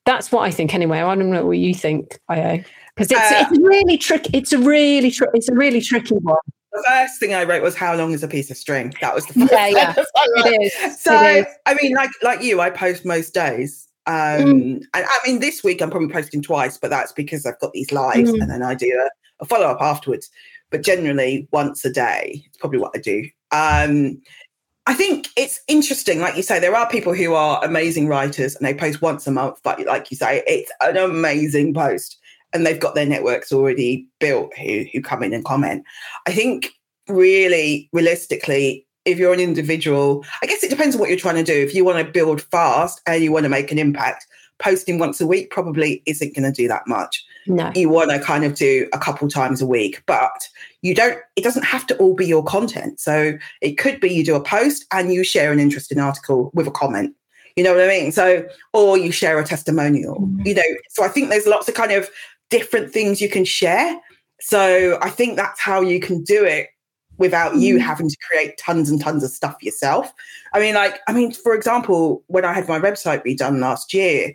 [0.06, 1.00] that's what I think anyway.
[1.00, 4.32] I don't know what you think, Ayo, because it's, uh, it's really tricky.
[4.34, 6.36] It's a really tri- it's a really tricky one.
[6.74, 9.26] The first thing I wrote was "How long is a piece of string?" That was
[9.28, 9.52] the first.
[9.52, 9.94] Yeah, yeah.
[9.98, 11.02] it is.
[11.02, 11.46] So it is.
[11.66, 13.88] I mean, like like you, I post most days.
[14.12, 14.84] Um, mm.
[14.94, 17.92] and I mean, this week I'm probably posting twice, but that's because I've got these
[17.92, 18.42] lives mm.
[18.42, 20.30] and then I do a, a follow up afterwards.
[20.70, 23.26] But generally, once a day, it's probably what I do.
[23.52, 24.22] Um,
[24.88, 28.66] I think it's interesting, like you say, there are people who are amazing writers and
[28.66, 32.18] they post once a month, but like you say, it's an amazing post
[32.52, 35.86] and they've got their networks already built who, who come in and comment.
[36.28, 36.72] I think
[37.08, 41.44] really realistically, if you're an individual, I guess it depends on what you're trying to
[41.44, 41.54] do.
[41.54, 44.28] If you want to build fast and you want to make an impact,
[44.62, 47.26] posting once a week probably isn't going to do that much.
[47.48, 47.72] No.
[47.76, 50.48] You want to kind of do a couple times a week, but
[50.82, 53.00] you don't, it doesn't have to all be your content.
[53.00, 56.68] So it could be you do a post and you share an interesting article with
[56.68, 57.16] a comment.
[57.56, 58.12] You know what I mean?
[58.12, 60.48] So, or you share a testimonial, mm-hmm.
[60.48, 60.64] you know.
[60.90, 62.10] So I think there's lots of kind of
[62.50, 64.00] different things you can share.
[64.40, 66.70] So I think that's how you can do it
[67.22, 67.86] without you mm-hmm.
[67.86, 70.12] having to create tons and tons of stuff yourself.
[70.54, 74.34] I mean, like, I mean, for example, when I had my website redone last year,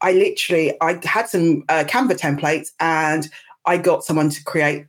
[0.00, 3.28] I literally I had some uh, Canva templates and
[3.66, 4.86] I got someone to create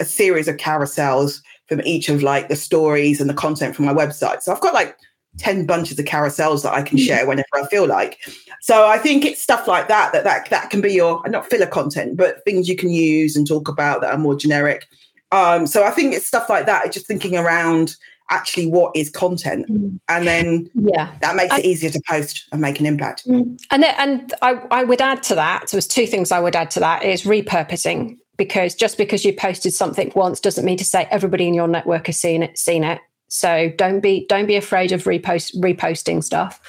[0.00, 3.94] a series of carousels from each of like the stories and the content from my
[3.94, 4.42] website.
[4.42, 4.96] So I've got like
[5.38, 7.06] 10 bunches of carousels that I can mm.
[7.06, 8.18] share whenever I feel like.
[8.60, 11.66] So I think it's stuff like that that that, that can be your not filler
[11.66, 14.86] content, but things you can use and talk about that are more generic.
[15.32, 16.92] Um, so I think it's stuff like that.
[16.92, 17.96] Just thinking around
[18.30, 19.98] actually what is content mm.
[20.08, 23.60] and then yeah that makes I, it easier to post and make an impact mm.
[23.70, 26.56] and then, and I, I would add to that so there's two things i would
[26.56, 30.84] add to that is repurposing because just because you posted something once doesn't mean to
[30.84, 34.56] say everybody in your network has seen it seen it so don't be don't be
[34.56, 36.60] afraid of repost reposting stuff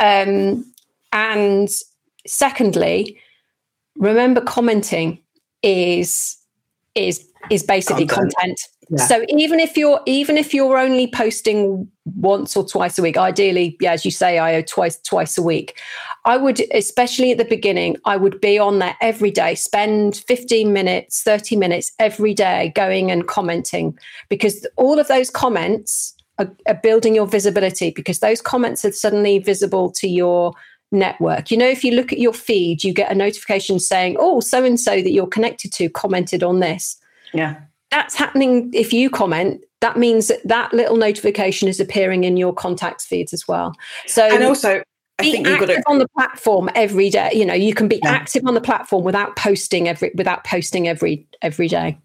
[0.00, 0.64] um,
[1.12, 1.68] and
[2.26, 3.18] secondly
[3.96, 5.20] remember commenting
[5.62, 6.36] is
[6.96, 8.60] is is basically content, content
[8.96, 13.76] so even if you're even if you're only posting once or twice a week, ideally,
[13.80, 15.76] yeah, as you say, Ayo twice twice a week.
[16.24, 20.72] I would, especially at the beginning, I would be on there every day, spend 15
[20.72, 26.74] minutes, 30 minutes every day going and commenting because all of those comments are, are
[26.74, 30.52] building your visibility because those comments are suddenly visible to your
[30.92, 31.50] network.
[31.50, 34.64] You know, if you look at your feed, you get a notification saying, oh, so
[34.64, 36.96] and so that you're connected to commented on this.
[37.32, 37.56] Yeah.
[37.90, 42.54] That's happening if you comment that means that that little notification is appearing in your
[42.54, 43.74] contacts feeds as well.
[44.06, 44.82] So and also
[45.18, 47.30] I be think you've got to on the platform every day.
[47.34, 48.10] You know you can be yeah.
[48.10, 51.98] active on the platform without posting every without posting every every day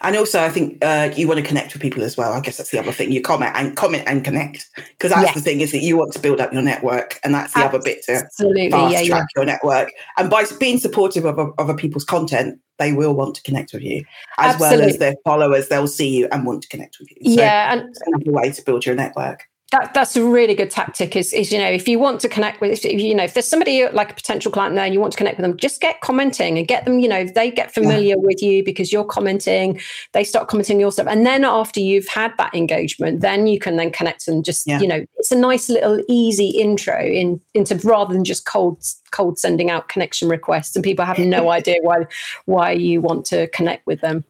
[0.00, 2.32] and also, I think uh, you want to connect with people as well.
[2.32, 3.10] I guess that's the other thing.
[3.10, 5.34] You comment and comment and connect because that's yes.
[5.34, 7.92] the thing is that you want to build up your network, and that's the Absolutely.
[7.92, 8.70] other bit to Absolutely.
[8.70, 9.40] fast yeah, track yeah.
[9.40, 9.92] your network.
[10.18, 14.04] And by being supportive of other people's content, they will want to connect with you
[14.38, 14.78] as Absolutely.
[14.78, 15.68] well as their followers.
[15.68, 17.34] They'll see you and want to connect with you.
[17.34, 21.16] So yeah, and another way to build your network that, that's a really good tactic
[21.16, 23.48] is, is you know if you want to connect with if, you know if there's
[23.48, 26.00] somebody like a potential client there and you want to connect with them just get
[26.02, 28.14] commenting and get them you know they get familiar yeah.
[28.16, 29.80] with you because you're commenting
[30.12, 33.76] they start commenting your stuff and then after you've had that engagement then you can
[33.76, 34.78] then connect and just yeah.
[34.78, 39.36] you know it's a nice little easy intro in into rather than just cold cold
[39.36, 42.06] sending out connection requests and people have no idea why
[42.44, 44.24] why you want to connect with them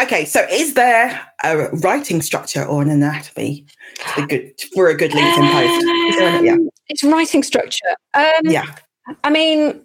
[0.00, 3.64] Okay, so is there a writing structure or an anatomy
[4.16, 6.22] a good, for a good LinkedIn post?
[6.22, 6.56] Um, yeah.
[6.88, 7.96] It's writing structure.
[8.14, 8.66] Um, yeah.
[9.24, 9.84] I mean,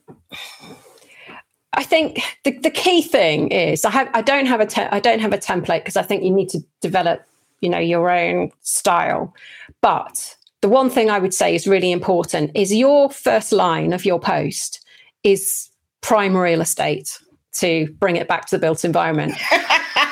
[1.74, 5.00] I think the, the key thing is I have I don't have a te- I
[5.00, 7.24] don't have a template because I think you need to develop
[7.62, 9.34] you know your own style.
[9.82, 14.06] But the one thing I would say is really important is your first line of
[14.06, 14.86] your post
[15.24, 15.70] is
[16.02, 17.18] prime real estate
[17.54, 19.34] to bring it back to the built environment.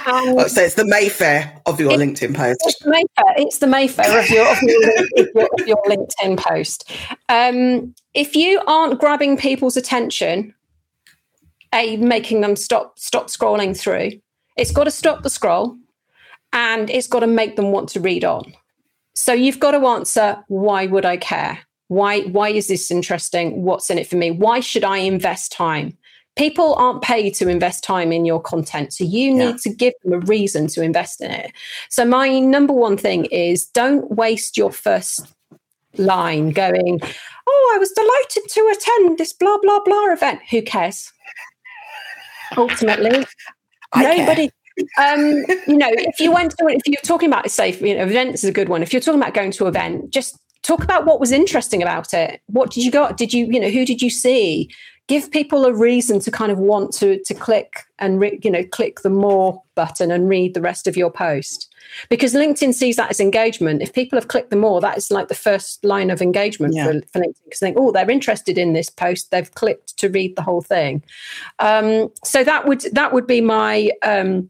[0.07, 2.59] oh, so it's the Mayfair of your it, LinkedIn post.
[2.65, 3.33] It's the Mayfair.
[3.37, 6.91] It's the Mayfair of your of your, of your, of your LinkedIn post.
[7.29, 10.53] Um, if you aren't grabbing people's attention,
[11.73, 14.11] a making them stop stop scrolling through,
[14.57, 15.77] it's got to stop the scroll,
[16.53, 18.53] and it's got to make them want to read on.
[19.13, 21.59] So you've got to answer, why would I care?
[21.87, 23.63] Why why is this interesting?
[23.63, 24.31] What's in it for me?
[24.31, 25.97] Why should I invest time?
[26.39, 28.93] People aren't paid to invest time in your content.
[28.93, 29.63] So you need yeah.
[29.63, 31.51] to give them a reason to invest in it.
[31.89, 35.27] So my number one thing is don't waste your first
[35.97, 37.01] line going,
[37.45, 40.39] Oh, I was delighted to attend this blah, blah, blah event.
[40.49, 41.11] Who cares?
[42.55, 43.25] Ultimately,
[43.97, 44.49] nobody.
[44.97, 48.45] um, you know, if you went to, if you're talking about, say, you know, events
[48.45, 48.81] is a good one.
[48.81, 52.13] If you're talking about going to an event, just talk about what was interesting about
[52.13, 52.41] it.
[52.45, 53.17] What did you got?
[53.17, 54.69] Did you, you know, who did you see?
[55.09, 58.63] Give people a reason to kind of want to to click and re, you know
[58.63, 61.67] click the more button and read the rest of your post.
[62.09, 63.81] Because linkedin sees that as engagement.
[63.81, 66.85] If people have clicked the more that is like the first line of engagement yeah.
[66.85, 69.31] for, for linkedin because they think oh they're interested in this post.
[69.31, 71.03] They've clicked to read the whole thing.
[71.57, 74.49] Um, so that would that would be my um,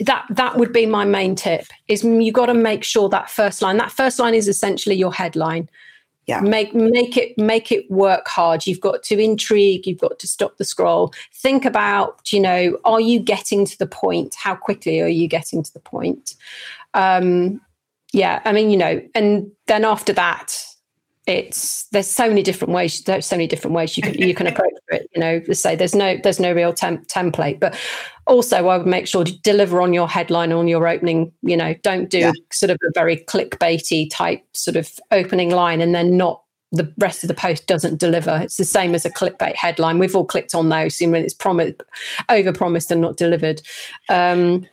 [0.00, 3.62] that that would be my main tip is you got to make sure that first
[3.62, 5.68] line that first line is essentially your headline
[6.26, 6.40] yeah.
[6.40, 8.66] Make make it make it work hard.
[8.66, 9.86] You've got to intrigue.
[9.86, 11.12] You've got to stop the scroll.
[11.34, 14.36] Think about you know are you getting to the point?
[14.36, 16.34] How quickly are you getting to the point?
[16.94, 17.60] Um,
[18.12, 20.54] yeah, I mean, you know, and then after that,
[21.26, 23.02] it's there's so many different ways.
[23.02, 25.08] There's so many different ways you can you can approach it.
[25.14, 27.78] You know, say there's no there's no real temp- template, but
[28.26, 31.32] also I would make sure to deliver on your headline on your opening.
[31.42, 32.32] You know, don't do yeah.
[32.52, 37.22] sort of a very clickbaity type sort of opening line and then not the rest
[37.22, 38.40] of the post doesn't deliver.
[38.42, 39.98] It's the same as a clickbait headline.
[39.98, 41.82] We've all clicked on those, when it's promised,
[42.30, 43.60] over promised and not delivered.
[44.08, 44.66] Um,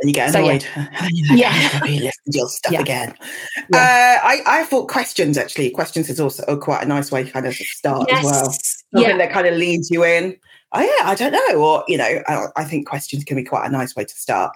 [0.00, 0.62] and you get annoyed.
[0.62, 0.68] So,
[1.10, 1.80] yeah, yeah.
[1.84, 2.80] listen to your stuff yeah.
[2.80, 3.14] again.
[3.72, 4.20] Yeah.
[4.22, 5.70] Uh, I, I thought questions actually.
[5.70, 8.18] Questions is also quite a nice way to kind of to start yes.
[8.18, 8.50] as well.
[8.50, 9.16] Something yeah.
[9.18, 10.36] that kind of leads you in.
[10.72, 13.66] Oh yeah, I don't know, or you know, I, I think questions can be quite
[13.66, 14.54] a nice way to start.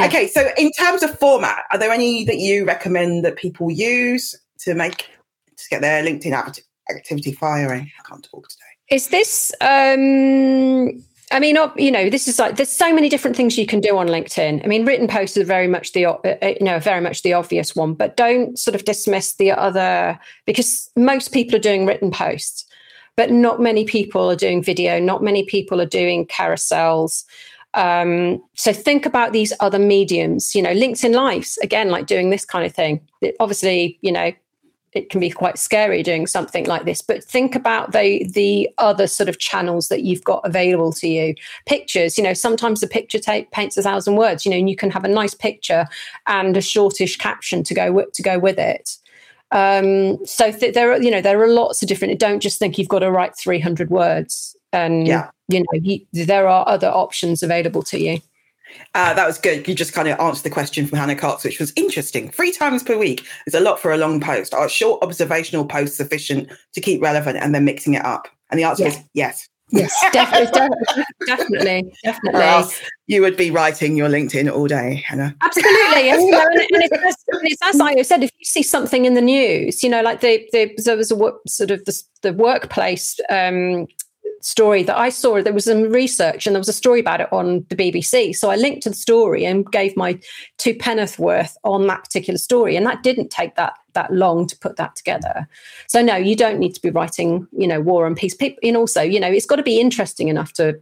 [0.00, 4.34] Okay, so in terms of format, are there any that you recommend that people use
[4.60, 5.08] to make
[5.56, 7.90] to get their LinkedIn activity firing?
[7.98, 8.96] I can't talk today.
[8.96, 13.58] Is this um I mean, you know, this is like there's so many different things
[13.58, 14.64] you can do on LinkedIn.
[14.64, 17.32] I mean, written posts are very much the uh, uh, you know very much the
[17.32, 22.12] obvious one, but don't sort of dismiss the other because most people are doing written
[22.12, 22.64] posts,
[23.16, 25.00] but not many people are doing video.
[25.00, 27.24] Not many people are doing carousels.
[27.74, 30.54] Um, so think about these other mediums.
[30.54, 33.00] You know, LinkedIn Lives again, like doing this kind of thing.
[33.20, 34.30] It, obviously, you know,
[34.96, 39.06] it can be quite scary doing something like this but think about the the other
[39.06, 41.34] sort of channels that you've got available to you.
[41.66, 44.76] Pictures you know sometimes the picture tape paints a thousand words you know and you
[44.76, 45.86] can have a nice picture
[46.26, 48.96] and a shortish caption to go with, to go with it.
[49.52, 52.78] Um, so th- there are you know there are lots of different don't just think
[52.78, 55.30] you've got to write 300 words and yeah.
[55.48, 58.20] you know you, there are other options available to you
[58.94, 59.66] uh, that was good.
[59.66, 62.30] You just kind of answered the question from Hannah Cox, which was interesting.
[62.30, 64.54] Three times per week is a lot for a long post.
[64.54, 68.28] Are short observational posts sufficient to keep relevant and then mixing it up?
[68.50, 68.88] And the answer yeah.
[68.90, 69.48] is yes.
[69.70, 70.68] Yes, definitely,
[71.26, 72.74] definitely, definitely.
[73.08, 75.34] you would be writing your LinkedIn all day, Hannah.
[75.42, 79.06] Absolutely, and, you know, and, and, it's, it's, as I said, if you see something
[79.06, 81.16] in the news, you know, like the, the there was a
[81.48, 83.88] sort of the, the workplace um,
[84.42, 85.42] story that I saw.
[85.42, 88.34] There was some research and there was a story about it on the BBC.
[88.34, 90.18] So I linked to the story and gave my
[90.58, 92.76] two penneth worth on that particular story.
[92.76, 95.48] And that didn't take that that long to put that together.
[95.88, 98.34] So no, you don't need to be writing, you know, war and peace.
[98.34, 100.78] People, and also, you know, it's got to be interesting enough to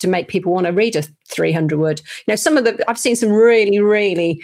[0.00, 2.00] to make people want to read a 300 word.
[2.26, 4.42] You know, some of the I've seen some really, really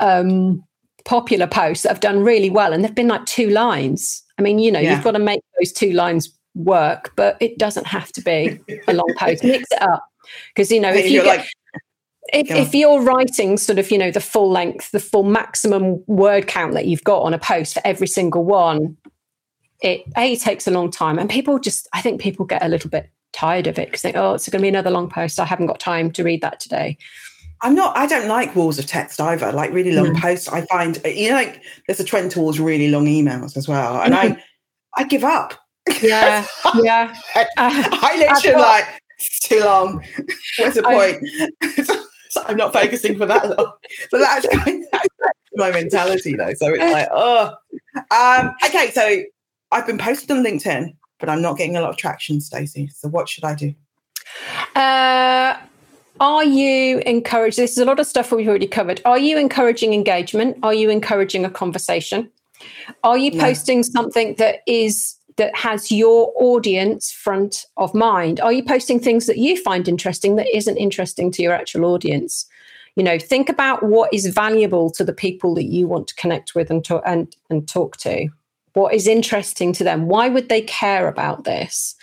[0.00, 0.62] um,
[1.04, 4.22] popular posts that have done really well, and they've been like two lines.
[4.38, 4.94] I mean, you know, yeah.
[4.94, 8.92] you've got to make those two lines work, but it doesn't have to be a
[8.92, 9.44] long post.
[9.44, 10.04] Mix it up
[10.54, 11.48] because you know if you get, like,
[12.32, 16.46] if, if you're writing sort of you know the full length, the full maximum word
[16.46, 18.96] count that you've got on a post for every single one,
[19.82, 22.90] it a takes a long time, and people just I think people get a little
[22.90, 25.40] bit tired of it because they oh it's going to be another long post.
[25.40, 26.96] I haven't got time to read that today.
[27.62, 27.96] I'm not.
[27.96, 29.52] I don't like walls of text either.
[29.52, 30.20] Like really long mm.
[30.20, 34.00] posts, I find you know like there's a trend towards really long emails as well,
[34.00, 34.34] and mm-hmm.
[34.34, 35.54] I I give up.
[36.02, 36.46] Yeah,
[36.82, 37.14] yeah.
[37.34, 40.04] I, I literally like it's too long.
[40.58, 41.96] What's the point?
[42.30, 43.72] so I'm not focusing for that long.
[44.10, 44.46] But that's
[45.54, 46.54] my mentality though.
[46.54, 47.54] So it's like, oh,
[48.10, 48.90] um, okay.
[48.90, 49.22] So
[49.70, 52.88] I've been posted on LinkedIn, but I'm not getting a lot of traction, Stacey.
[52.88, 53.74] So what should I do?
[54.74, 55.56] Uh,
[56.20, 57.58] are you encouraged?
[57.58, 59.00] This is a lot of stuff we've already covered.
[59.04, 60.58] Are you encouraging engagement?
[60.62, 62.30] Are you encouraging a conversation?
[63.02, 68.40] Are you posting something that is that has your audience front of mind?
[68.40, 72.46] Are you posting things that you find interesting that isn't interesting to your actual audience?
[72.96, 76.54] You know, think about what is valuable to the people that you want to connect
[76.54, 78.28] with and talk and, and talk to.
[78.74, 80.06] What is interesting to them?
[80.06, 81.94] Why would they care about this?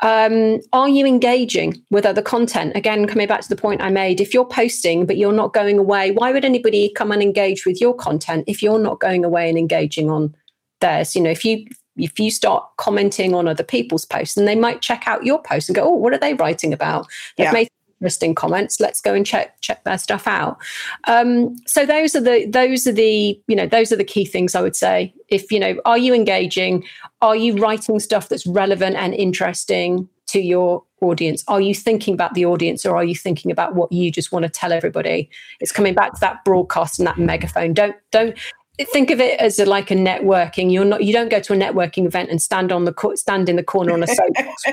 [0.00, 2.76] Um, are you engaging with other content?
[2.76, 5.78] Again, coming back to the point I made, if you're posting but you're not going
[5.78, 9.48] away, why would anybody come and engage with your content if you're not going away
[9.48, 10.34] and engaging on
[10.80, 11.14] theirs?
[11.14, 11.66] You know, if you
[11.98, 15.68] if you start commenting on other people's posts, and they might check out your post
[15.68, 17.06] and go, "Oh, what are they writing about?"
[17.36, 17.52] They've yeah.
[17.52, 17.68] made
[18.00, 18.80] interesting comments.
[18.80, 20.58] Let's go and check check their stuff out.
[21.04, 24.54] Um, so those are the those are the you know those are the key things
[24.54, 25.12] I would say.
[25.28, 26.84] If you know, are you engaging?
[27.20, 31.42] Are you writing stuff that's relevant and interesting to your audience?
[31.48, 34.44] Are you thinking about the audience or are you thinking about what you just want
[34.44, 35.28] to tell everybody?
[35.60, 37.74] It's coming back to that broadcast and that megaphone.
[37.74, 38.36] Don't don't
[38.84, 40.72] think of it as a, like a networking.
[40.72, 41.02] You're not.
[41.02, 43.62] You don't go to a networking event and stand on the co- stand in the
[43.62, 44.64] corner on a soapbox,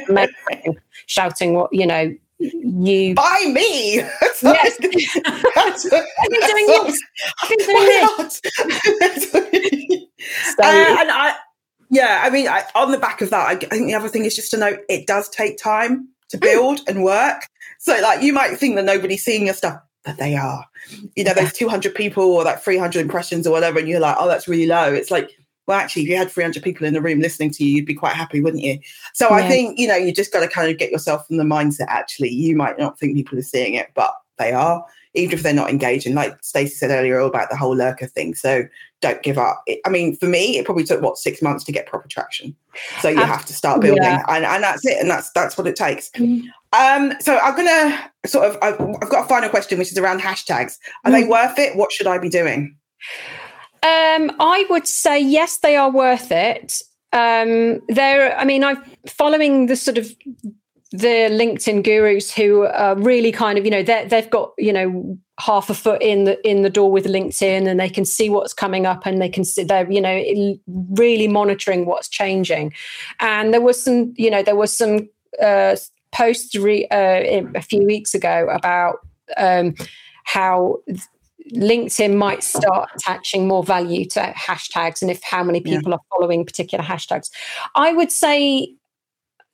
[1.08, 2.16] shouting what you know.
[2.38, 3.96] You by me.
[3.96, 7.02] yes, I've been doing this.
[7.42, 7.86] I've been doing
[8.20, 8.42] this.
[10.56, 11.36] so, uh, and I,
[11.90, 14.26] yeah, I mean, I, on the back of that, I, I think the other thing
[14.26, 16.42] is just to note it does take time to mm.
[16.42, 17.44] build and work.
[17.80, 20.66] So, like, you might think that nobody's seeing your stuff but they are.
[21.16, 24.28] You know, those 200 people or like 300 impressions or whatever, and you're like, oh,
[24.28, 24.94] that's really low.
[24.94, 25.32] It's like,
[25.68, 27.96] well, actually, if you had 300 people in the room listening to you, you'd be
[27.96, 28.80] quite happy, wouldn't you?
[29.14, 29.36] So yeah.
[29.38, 31.88] I think, you know, you just got to kind of get yourself in the mindset,
[31.88, 32.30] actually.
[32.30, 34.86] You might not think people are seeing it, but they are,
[35.16, 36.14] even if they're not engaging.
[36.14, 38.36] Like Stacey said earlier all about the whole lurker thing.
[38.36, 38.66] So
[39.02, 39.62] don't give up.
[39.68, 42.56] It, I mean, for me, it probably took what six months to get proper traction.
[43.02, 44.24] So you uh, have to start building, yeah.
[44.28, 46.10] and, and that's it, and that's that's what it takes.
[46.12, 46.48] Mm-hmm.
[46.74, 50.22] Um, so I'm gonna sort of I've, I've, got a final question, which is around
[50.22, 50.78] hashtags.
[51.04, 51.14] Are mm.
[51.14, 51.76] they worth it?
[51.76, 52.76] What should I be doing?
[53.84, 56.82] Um, I would say yes, they are worth it.
[57.14, 60.14] Um, they're, I mean, I'm following the sort of
[60.98, 65.70] the LinkedIn gurus who are really kind of, you know, they've got, you know, half
[65.70, 68.86] a foot in the in the door with LinkedIn, and they can see what's coming
[68.86, 70.58] up, and they can see they're, you know,
[70.92, 72.74] really monitoring what's changing.
[73.20, 75.10] And there was some, you know, there was some
[75.42, 75.76] uh,
[76.12, 79.00] posts re, uh, a few weeks ago about
[79.38, 79.76] um,
[80.24, 80.80] how
[81.54, 85.96] LinkedIn might start attaching more value to hashtags and if how many people yeah.
[85.96, 87.30] are following particular hashtags.
[87.76, 88.74] I would say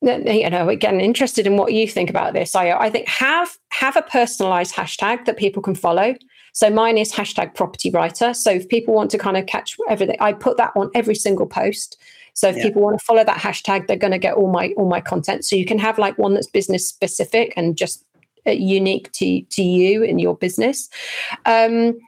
[0.02, 2.56] you know again interested in what you think about this.
[2.56, 6.16] I, I think have have a personalized hashtag that people can follow.
[6.54, 8.34] So mine is hashtag property writer.
[8.34, 11.46] So if people want to kind of catch everything i put that on every single
[11.46, 11.98] post.
[12.34, 12.64] So if yeah.
[12.64, 15.46] people want to follow that hashtag they're going to get all my all my content.
[15.46, 18.04] So you can have like one that's business specific and just
[18.48, 20.90] uh, unique to to you and your business.
[21.46, 22.00] Um,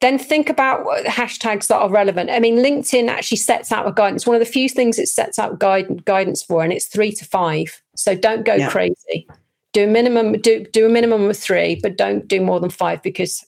[0.00, 2.30] then think about hashtags that are relevant.
[2.30, 4.26] I mean, LinkedIn actually sets out a guidance.
[4.26, 7.24] One of the few things it sets out guide, guidance for, and it's three to
[7.24, 7.82] five.
[7.96, 8.70] So don't go yeah.
[8.70, 9.28] crazy.
[9.72, 10.40] Do a minimum.
[10.40, 13.44] Do do a minimum of three, but don't do more than five because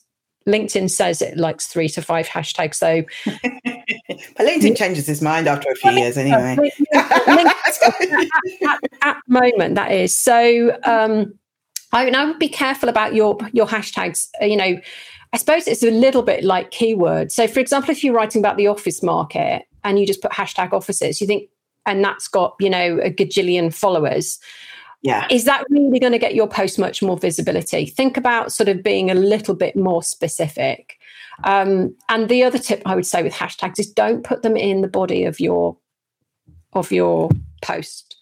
[0.47, 2.75] LinkedIn says it likes three to five hashtags.
[2.75, 6.71] So, but LinkedIn changes its mind after a few years, anyway.
[6.95, 7.49] at,
[8.63, 10.79] at, at, moment, that is so.
[10.85, 11.35] Um,
[11.93, 14.29] I, I would be careful about your your hashtags.
[14.41, 14.81] You know,
[15.33, 17.33] I suppose it's a little bit like keywords.
[17.33, 20.73] So, for example, if you're writing about the office market and you just put hashtag
[20.73, 21.49] offices, you think,
[21.87, 24.39] and that's got you know a gajillion followers.
[25.03, 25.27] Yeah.
[25.31, 27.87] Is that really going to get your post much more visibility?
[27.87, 30.97] Think about sort of being a little bit more specific.
[31.43, 34.81] Um, and the other tip I would say with hashtags is don't put them in
[34.81, 35.77] the body of your
[36.73, 37.31] of your
[37.63, 38.17] post.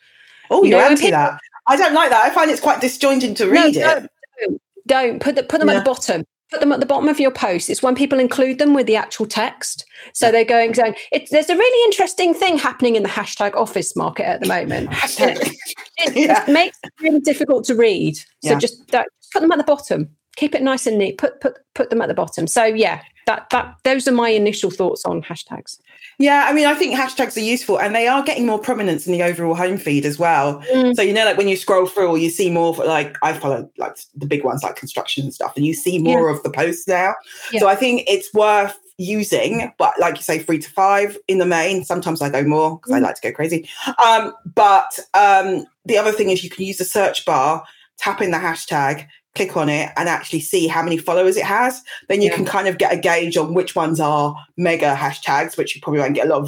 [0.50, 1.38] Oh, you're you know, anti that.
[1.66, 2.24] I don't like that.
[2.24, 4.11] I find it's quite disjointed to read no, it.
[4.40, 5.76] Don't, don't, put the, put them yeah.
[5.76, 6.24] at the bottom.
[6.51, 7.70] Put them at the bottom of your post.
[7.70, 9.84] It's when people include them with the actual text.
[10.14, 13.94] So they're going saying it, there's a really interesting thing happening in the hashtag office
[13.94, 14.90] market at the moment.
[15.18, 15.57] it,
[16.16, 16.44] yeah.
[16.44, 18.18] it, makes it really difficult to read.
[18.42, 20.11] So just put them at the bottom.
[20.36, 21.18] Keep it nice and neat.
[21.18, 22.46] Put put put them at the bottom.
[22.46, 25.78] So yeah, that that those are my initial thoughts on hashtags.
[26.18, 29.12] Yeah, I mean, I think hashtags are useful and they are getting more prominence in
[29.14, 30.60] the overall home feed as well.
[30.70, 30.94] Mm.
[30.94, 33.96] So, you know, like when you scroll through, you see more, like I follow like
[34.14, 36.36] the big ones like construction and stuff, and you see more yeah.
[36.36, 37.14] of the posts now.
[37.52, 37.60] Yeah.
[37.60, 41.46] So I think it's worth using, but like you say, three to five in the
[41.46, 41.84] main.
[41.84, 42.96] Sometimes I go more because mm.
[42.96, 43.66] I like to go crazy.
[44.04, 47.64] Um, but um, the other thing is you can use the search bar,
[47.96, 51.82] tap in the hashtag, click on it and actually see how many followers it has,
[52.08, 52.36] then you yeah.
[52.36, 56.00] can kind of get a gauge on which ones are mega hashtags, which you probably
[56.00, 56.46] won't get a lot of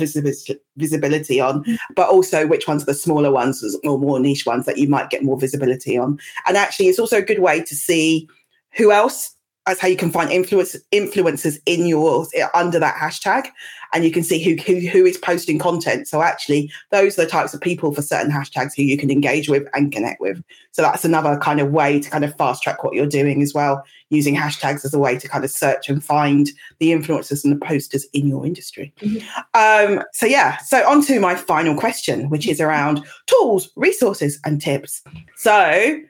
[0.77, 1.79] visibility on, mm.
[1.95, 5.11] but also which ones are the smaller ones or more niche ones that you might
[5.11, 6.19] get more visibility on.
[6.47, 8.29] And actually, it's also a good way to see
[8.73, 9.37] who else
[9.67, 13.47] that's how you can find influence influencers in yours under that hashtag.
[13.95, 16.09] And you can see who, who who is posting content.
[16.09, 19.49] So actually those are the types of people for certain hashtags who you can engage
[19.49, 20.43] with and connect with.
[20.73, 23.53] So that's another kind of way to kind of fast track what you're doing as
[23.55, 26.49] well using hashtags as a way to kind of search and find
[26.79, 28.93] the influencers and the posters in your industry.
[29.01, 29.99] Mm-hmm.
[29.99, 34.61] um, so yeah so on to my final question which is around tools resources and
[34.61, 35.03] tips.
[35.37, 36.01] So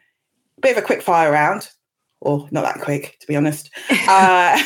[0.60, 1.68] bit of a quick fire round
[2.22, 3.70] or not that quick, to be honest.
[4.08, 4.60] Uh,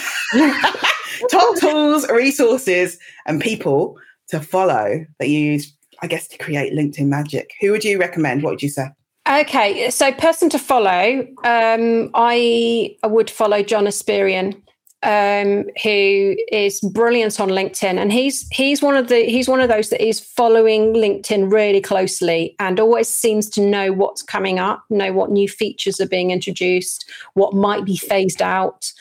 [1.30, 3.96] top tools, resources, and people
[4.28, 7.50] to follow that you use, I guess, to create LinkedIn magic.
[7.60, 8.42] Who would you recommend?
[8.42, 8.88] What would you say?
[9.28, 14.60] Okay, so person to follow, um, I would follow John Espirian
[15.02, 19.68] um, who is brilliant on LinkedIn, and he's he's one of the he's one of
[19.68, 24.84] those that is following LinkedIn really closely and always seems to know what's coming up,
[24.90, 28.92] know what new features are being introduced, what might be phased out,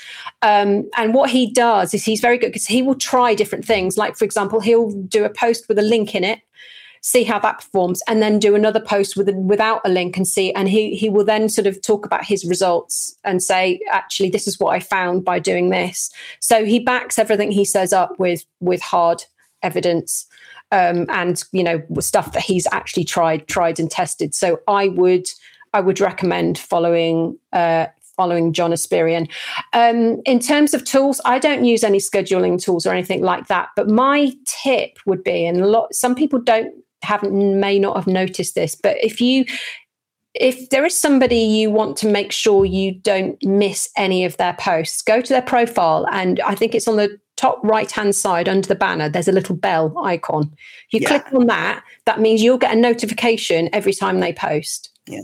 [0.41, 3.97] um, and what he does is he's very good because he will try different things.
[3.97, 6.39] Like for example, he'll do a post with a link in it
[7.05, 10.51] see how that performs, and then do another post with without a link and see.
[10.53, 14.47] And he he will then sort of talk about his results and say, actually, this
[14.47, 16.09] is what I found by doing this.
[16.39, 19.23] So he backs everything he says up with with hard
[19.61, 20.25] evidence.
[20.71, 25.27] Um, and you know stuff that he's actually tried tried and tested so i would
[25.75, 27.85] i would recommend following uh,
[28.15, 29.29] following John Espirian.
[29.73, 33.69] Um, in terms of tools, I don't use any scheduling tools or anything like that.
[33.75, 36.73] But my tip would be, and a lot, some people don't
[37.05, 39.45] haven't may not have noticed this, but if you
[40.35, 44.53] if there is somebody you want to make sure you don't miss any of their
[44.53, 46.05] posts, go to their profile.
[46.11, 49.33] And I think it's on the top right hand side under the banner, there's a
[49.33, 50.53] little bell icon.
[50.91, 51.07] You yeah.
[51.07, 54.91] click on that, that means you'll get a notification every time they post.
[55.07, 55.21] Yeah.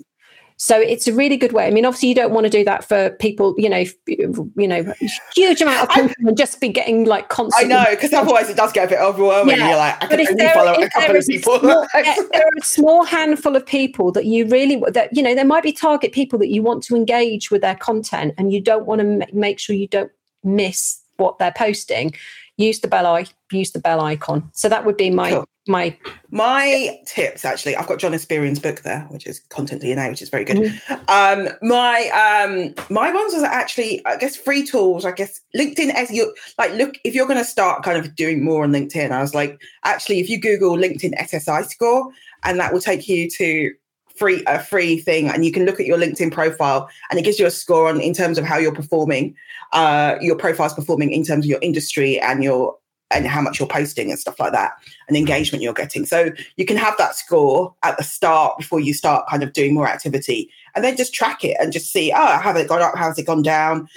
[0.63, 1.65] So it's a really good way.
[1.65, 4.93] I mean, obviously, you don't want to do that for people, you know, you know,
[5.33, 7.65] huge amount of people and just be getting like constant.
[7.65, 9.57] I know, because otherwise it does get a bit overwhelming.
[9.57, 9.69] Yeah.
[9.69, 11.59] You're like, I can only there, follow a couple of people.
[11.61, 15.33] Small, eh, there are a small handful of people that you really that you know
[15.33, 18.61] there might be target people that you want to engage with their content, and you
[18.61, 20.11] don't want to make sure you don't
[20.43, 22.13] miss what they're posting.
[22.57, 24.49] Use the bell eye, use the bell icon.
[24.53, 25.95] So that would be my cool my
[26.31, 30.29] my tips actually i've got john Espirian's book there which is content dna which is
[30.29, 30.93] very good mm-hmm.
[31.07, 36.09] um my um my ones was actually i guess free tools i guess linkedin as
[36.09, 39.21] you like look if you're going to start kind of doing more on linkedin i
[39.21, 42.09] was like actually if you google linkedin ssi score
[42.43, 43.71] and that will take you to
[44.15, 47.39] free a free thing and you can look at your linkedin profile and it gives
[47.39, 49.35] you a score on in terms of how you're performing
[49.73, 52.75] uh your profile's performing in terms of your industry and your
[53.11, 54.73] and how much you're posting and stuff like that
[55.07, 56.05] and engagement you're getting.
[56.05, 59.73] So you can have that score at the start before you start kind of doing
[59.73, 62.95] more activity and then just track it and just see, oh, have it gone up?
[62.95, 63.87] How's it gone down?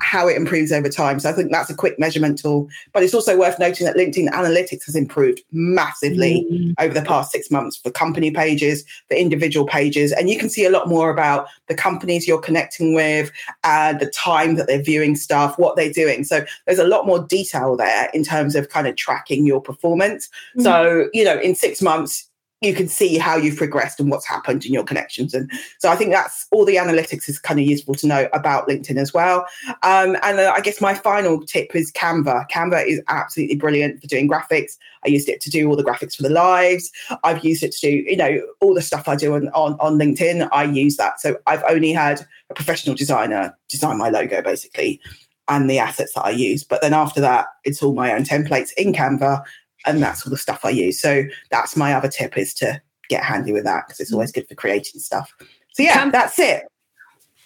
[0.00, 1.18] How it improves over time.
[1.20, 2.68] So I think that's a quick measurement tool.
[2.92, 6.74] But it's also worth noting that LinkedIn Analytics has improved massively mm.
[6.78, 10.12] over the past six months for company pages, for individual pages.
[10.12, 13.30] And you can see a lot more about the companies you're connecting with
[13.64, 16.24] and the time that they're viewing stuff, what they're doing.
[16.24, 20.28] So there's a lot more detail there in terms of kind of tracking your performance.
[20.56, 20.62] Mm.
[20.62, 22.27] So, you know, in six months,
[22.60, 25.32] you can see how you've progressed and what's happened in your connections.
[25.32, 28.68] And so I think that's all the analytics is kind of useful to know about
[28.68, 29.46] LinkedIn as well.
[29.84, 32.48] Um, and uh, I guess my final tip is Canva.
[32.50, 34.76] Canva is absolutely brilliant for doing graphics.
[35.04, 36.90] I used it to do all the graphics for the lives.
[37.22, 39.96] I've used it to do, you know, all the stuff I do on, on, on
[39.98, 40.48] LinkedIn.
[40.52, 41.20] I use that.
[41.20, 45.00] So I've only had a professional designer design my logo basically
[45.48, 46.64] and the assets that I use.
[46.64, 49.44] But then after that, it's all my own templates in Canva
[49.88, 51.00] and that's all the stuff I use.
[51.00, 54.46] So that's my other tip is to get handy with that because it's always good
[54.46, 55.34] for creating stuff.
[55.72, 56.64] So yeah, that's it.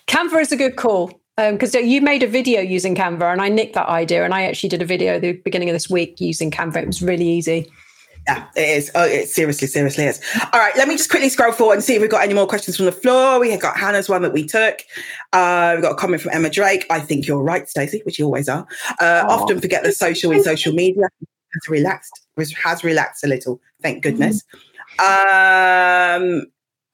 [0.06, 3.48] Canva is a good call because um, you made a video using Canva, and I
[3.48, 6.20] nicked that idea, and I actually did a video at the beginning of this week
[6.20, 6.76] using Canva.
[6.76, 7.70] It was really easy.
[8.26, 8.90] Yeah, it is.
[8.94, 10.20] Oh, it seriously, seriously is.
[10.52, 12.46] All right, let me just quickly scroll forward and see if we've got any more
[12.46, 13.40] questions from the floor.
[13.40, 14.80] We have got Hannah's one that we took.
[15.32, 16.86] Uh, we've got a comment from Emma Drake.
[16.88, 18.66] I think you're right, Stacey, which you always are.
[19.00, 22.21] Uh, often forget the social in social media has relaxed
[22.62, 23.60] has relaxed a little.
[23.82, 24.42] Thank goodness.
[24.98, 26.22] Mm-hmm.
[26.22, 26.46] Um,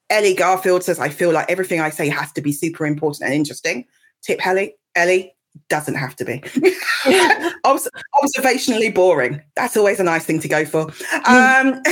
[0.09, 3.33] Ellie Garfield says, "I feel like everything I say has to be super important and
[3.33, 3.85] interesting."
[4.21, 5.33] Tip Ellie, Ellie
[5.69, 6.43] doesn't have to be.
[7.63, 7.89] Obs-
[8.23, 9.41] observationally boring.
[9.55, 10.87] That's always a nice thing to go for.
[10.87, 11.83] Mm.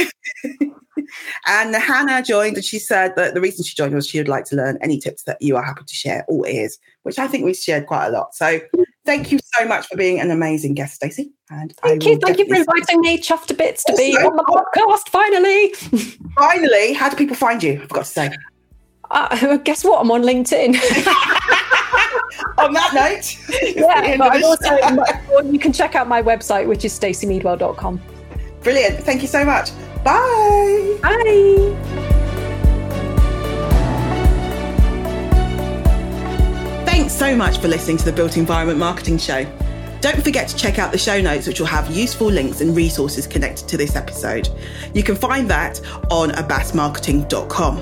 [0.64, 0.76] Um,
[1.48, 4.46] and Hannah joined, and she said that the reason she joined was she would like
[4.46, 7.46] to learn any tips that you are happy to share, all ears, which I think
[7.46, 8.36] we've shared quite a lot.
[8.36, 8.60] So
[9.06, 11.32] thank you so much for being an amazing guest, Stacey.
[11.50, 14.44] And thank you, thank you for inviting me, chuffed to bits, to be on the
[14.44, 15.10] podcast.
[15.10, 15.74] Finally,
[16.36, 17.82] finally, how do people find you?
[17.82, 18.36] I've got to say.
[19.10, 20.02] Uh, guess what?
[20.02, 20.76] I'm on LinkedIn.
[22.58, 28.02] on that note, yeah, but also, you can check out my website, which is staceymeadwell.com.
[28.62, 29.00] Brilliant.
[29.00, 29.72] Thank you so much.
[30.08, 30.98] Bye.
[31.02, 31.76] Bye.
[36.86, 39.46] Thanks so much for listening to the Built Environment Marketing Show.
[40.00, 43.28] Don't forget to check out the show notes, which will have useful links and resources
[43.28, 44.48] connected to this episode.
[44.94, 47.78] You can find that on abbasmarketing.com.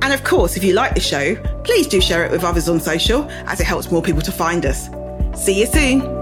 [0.00, 2.80] And of course, if you like the show, please do share it with others on
[2.80, 4.88] social as it helps more people to find us.
[5.34, 6.19] See you soon.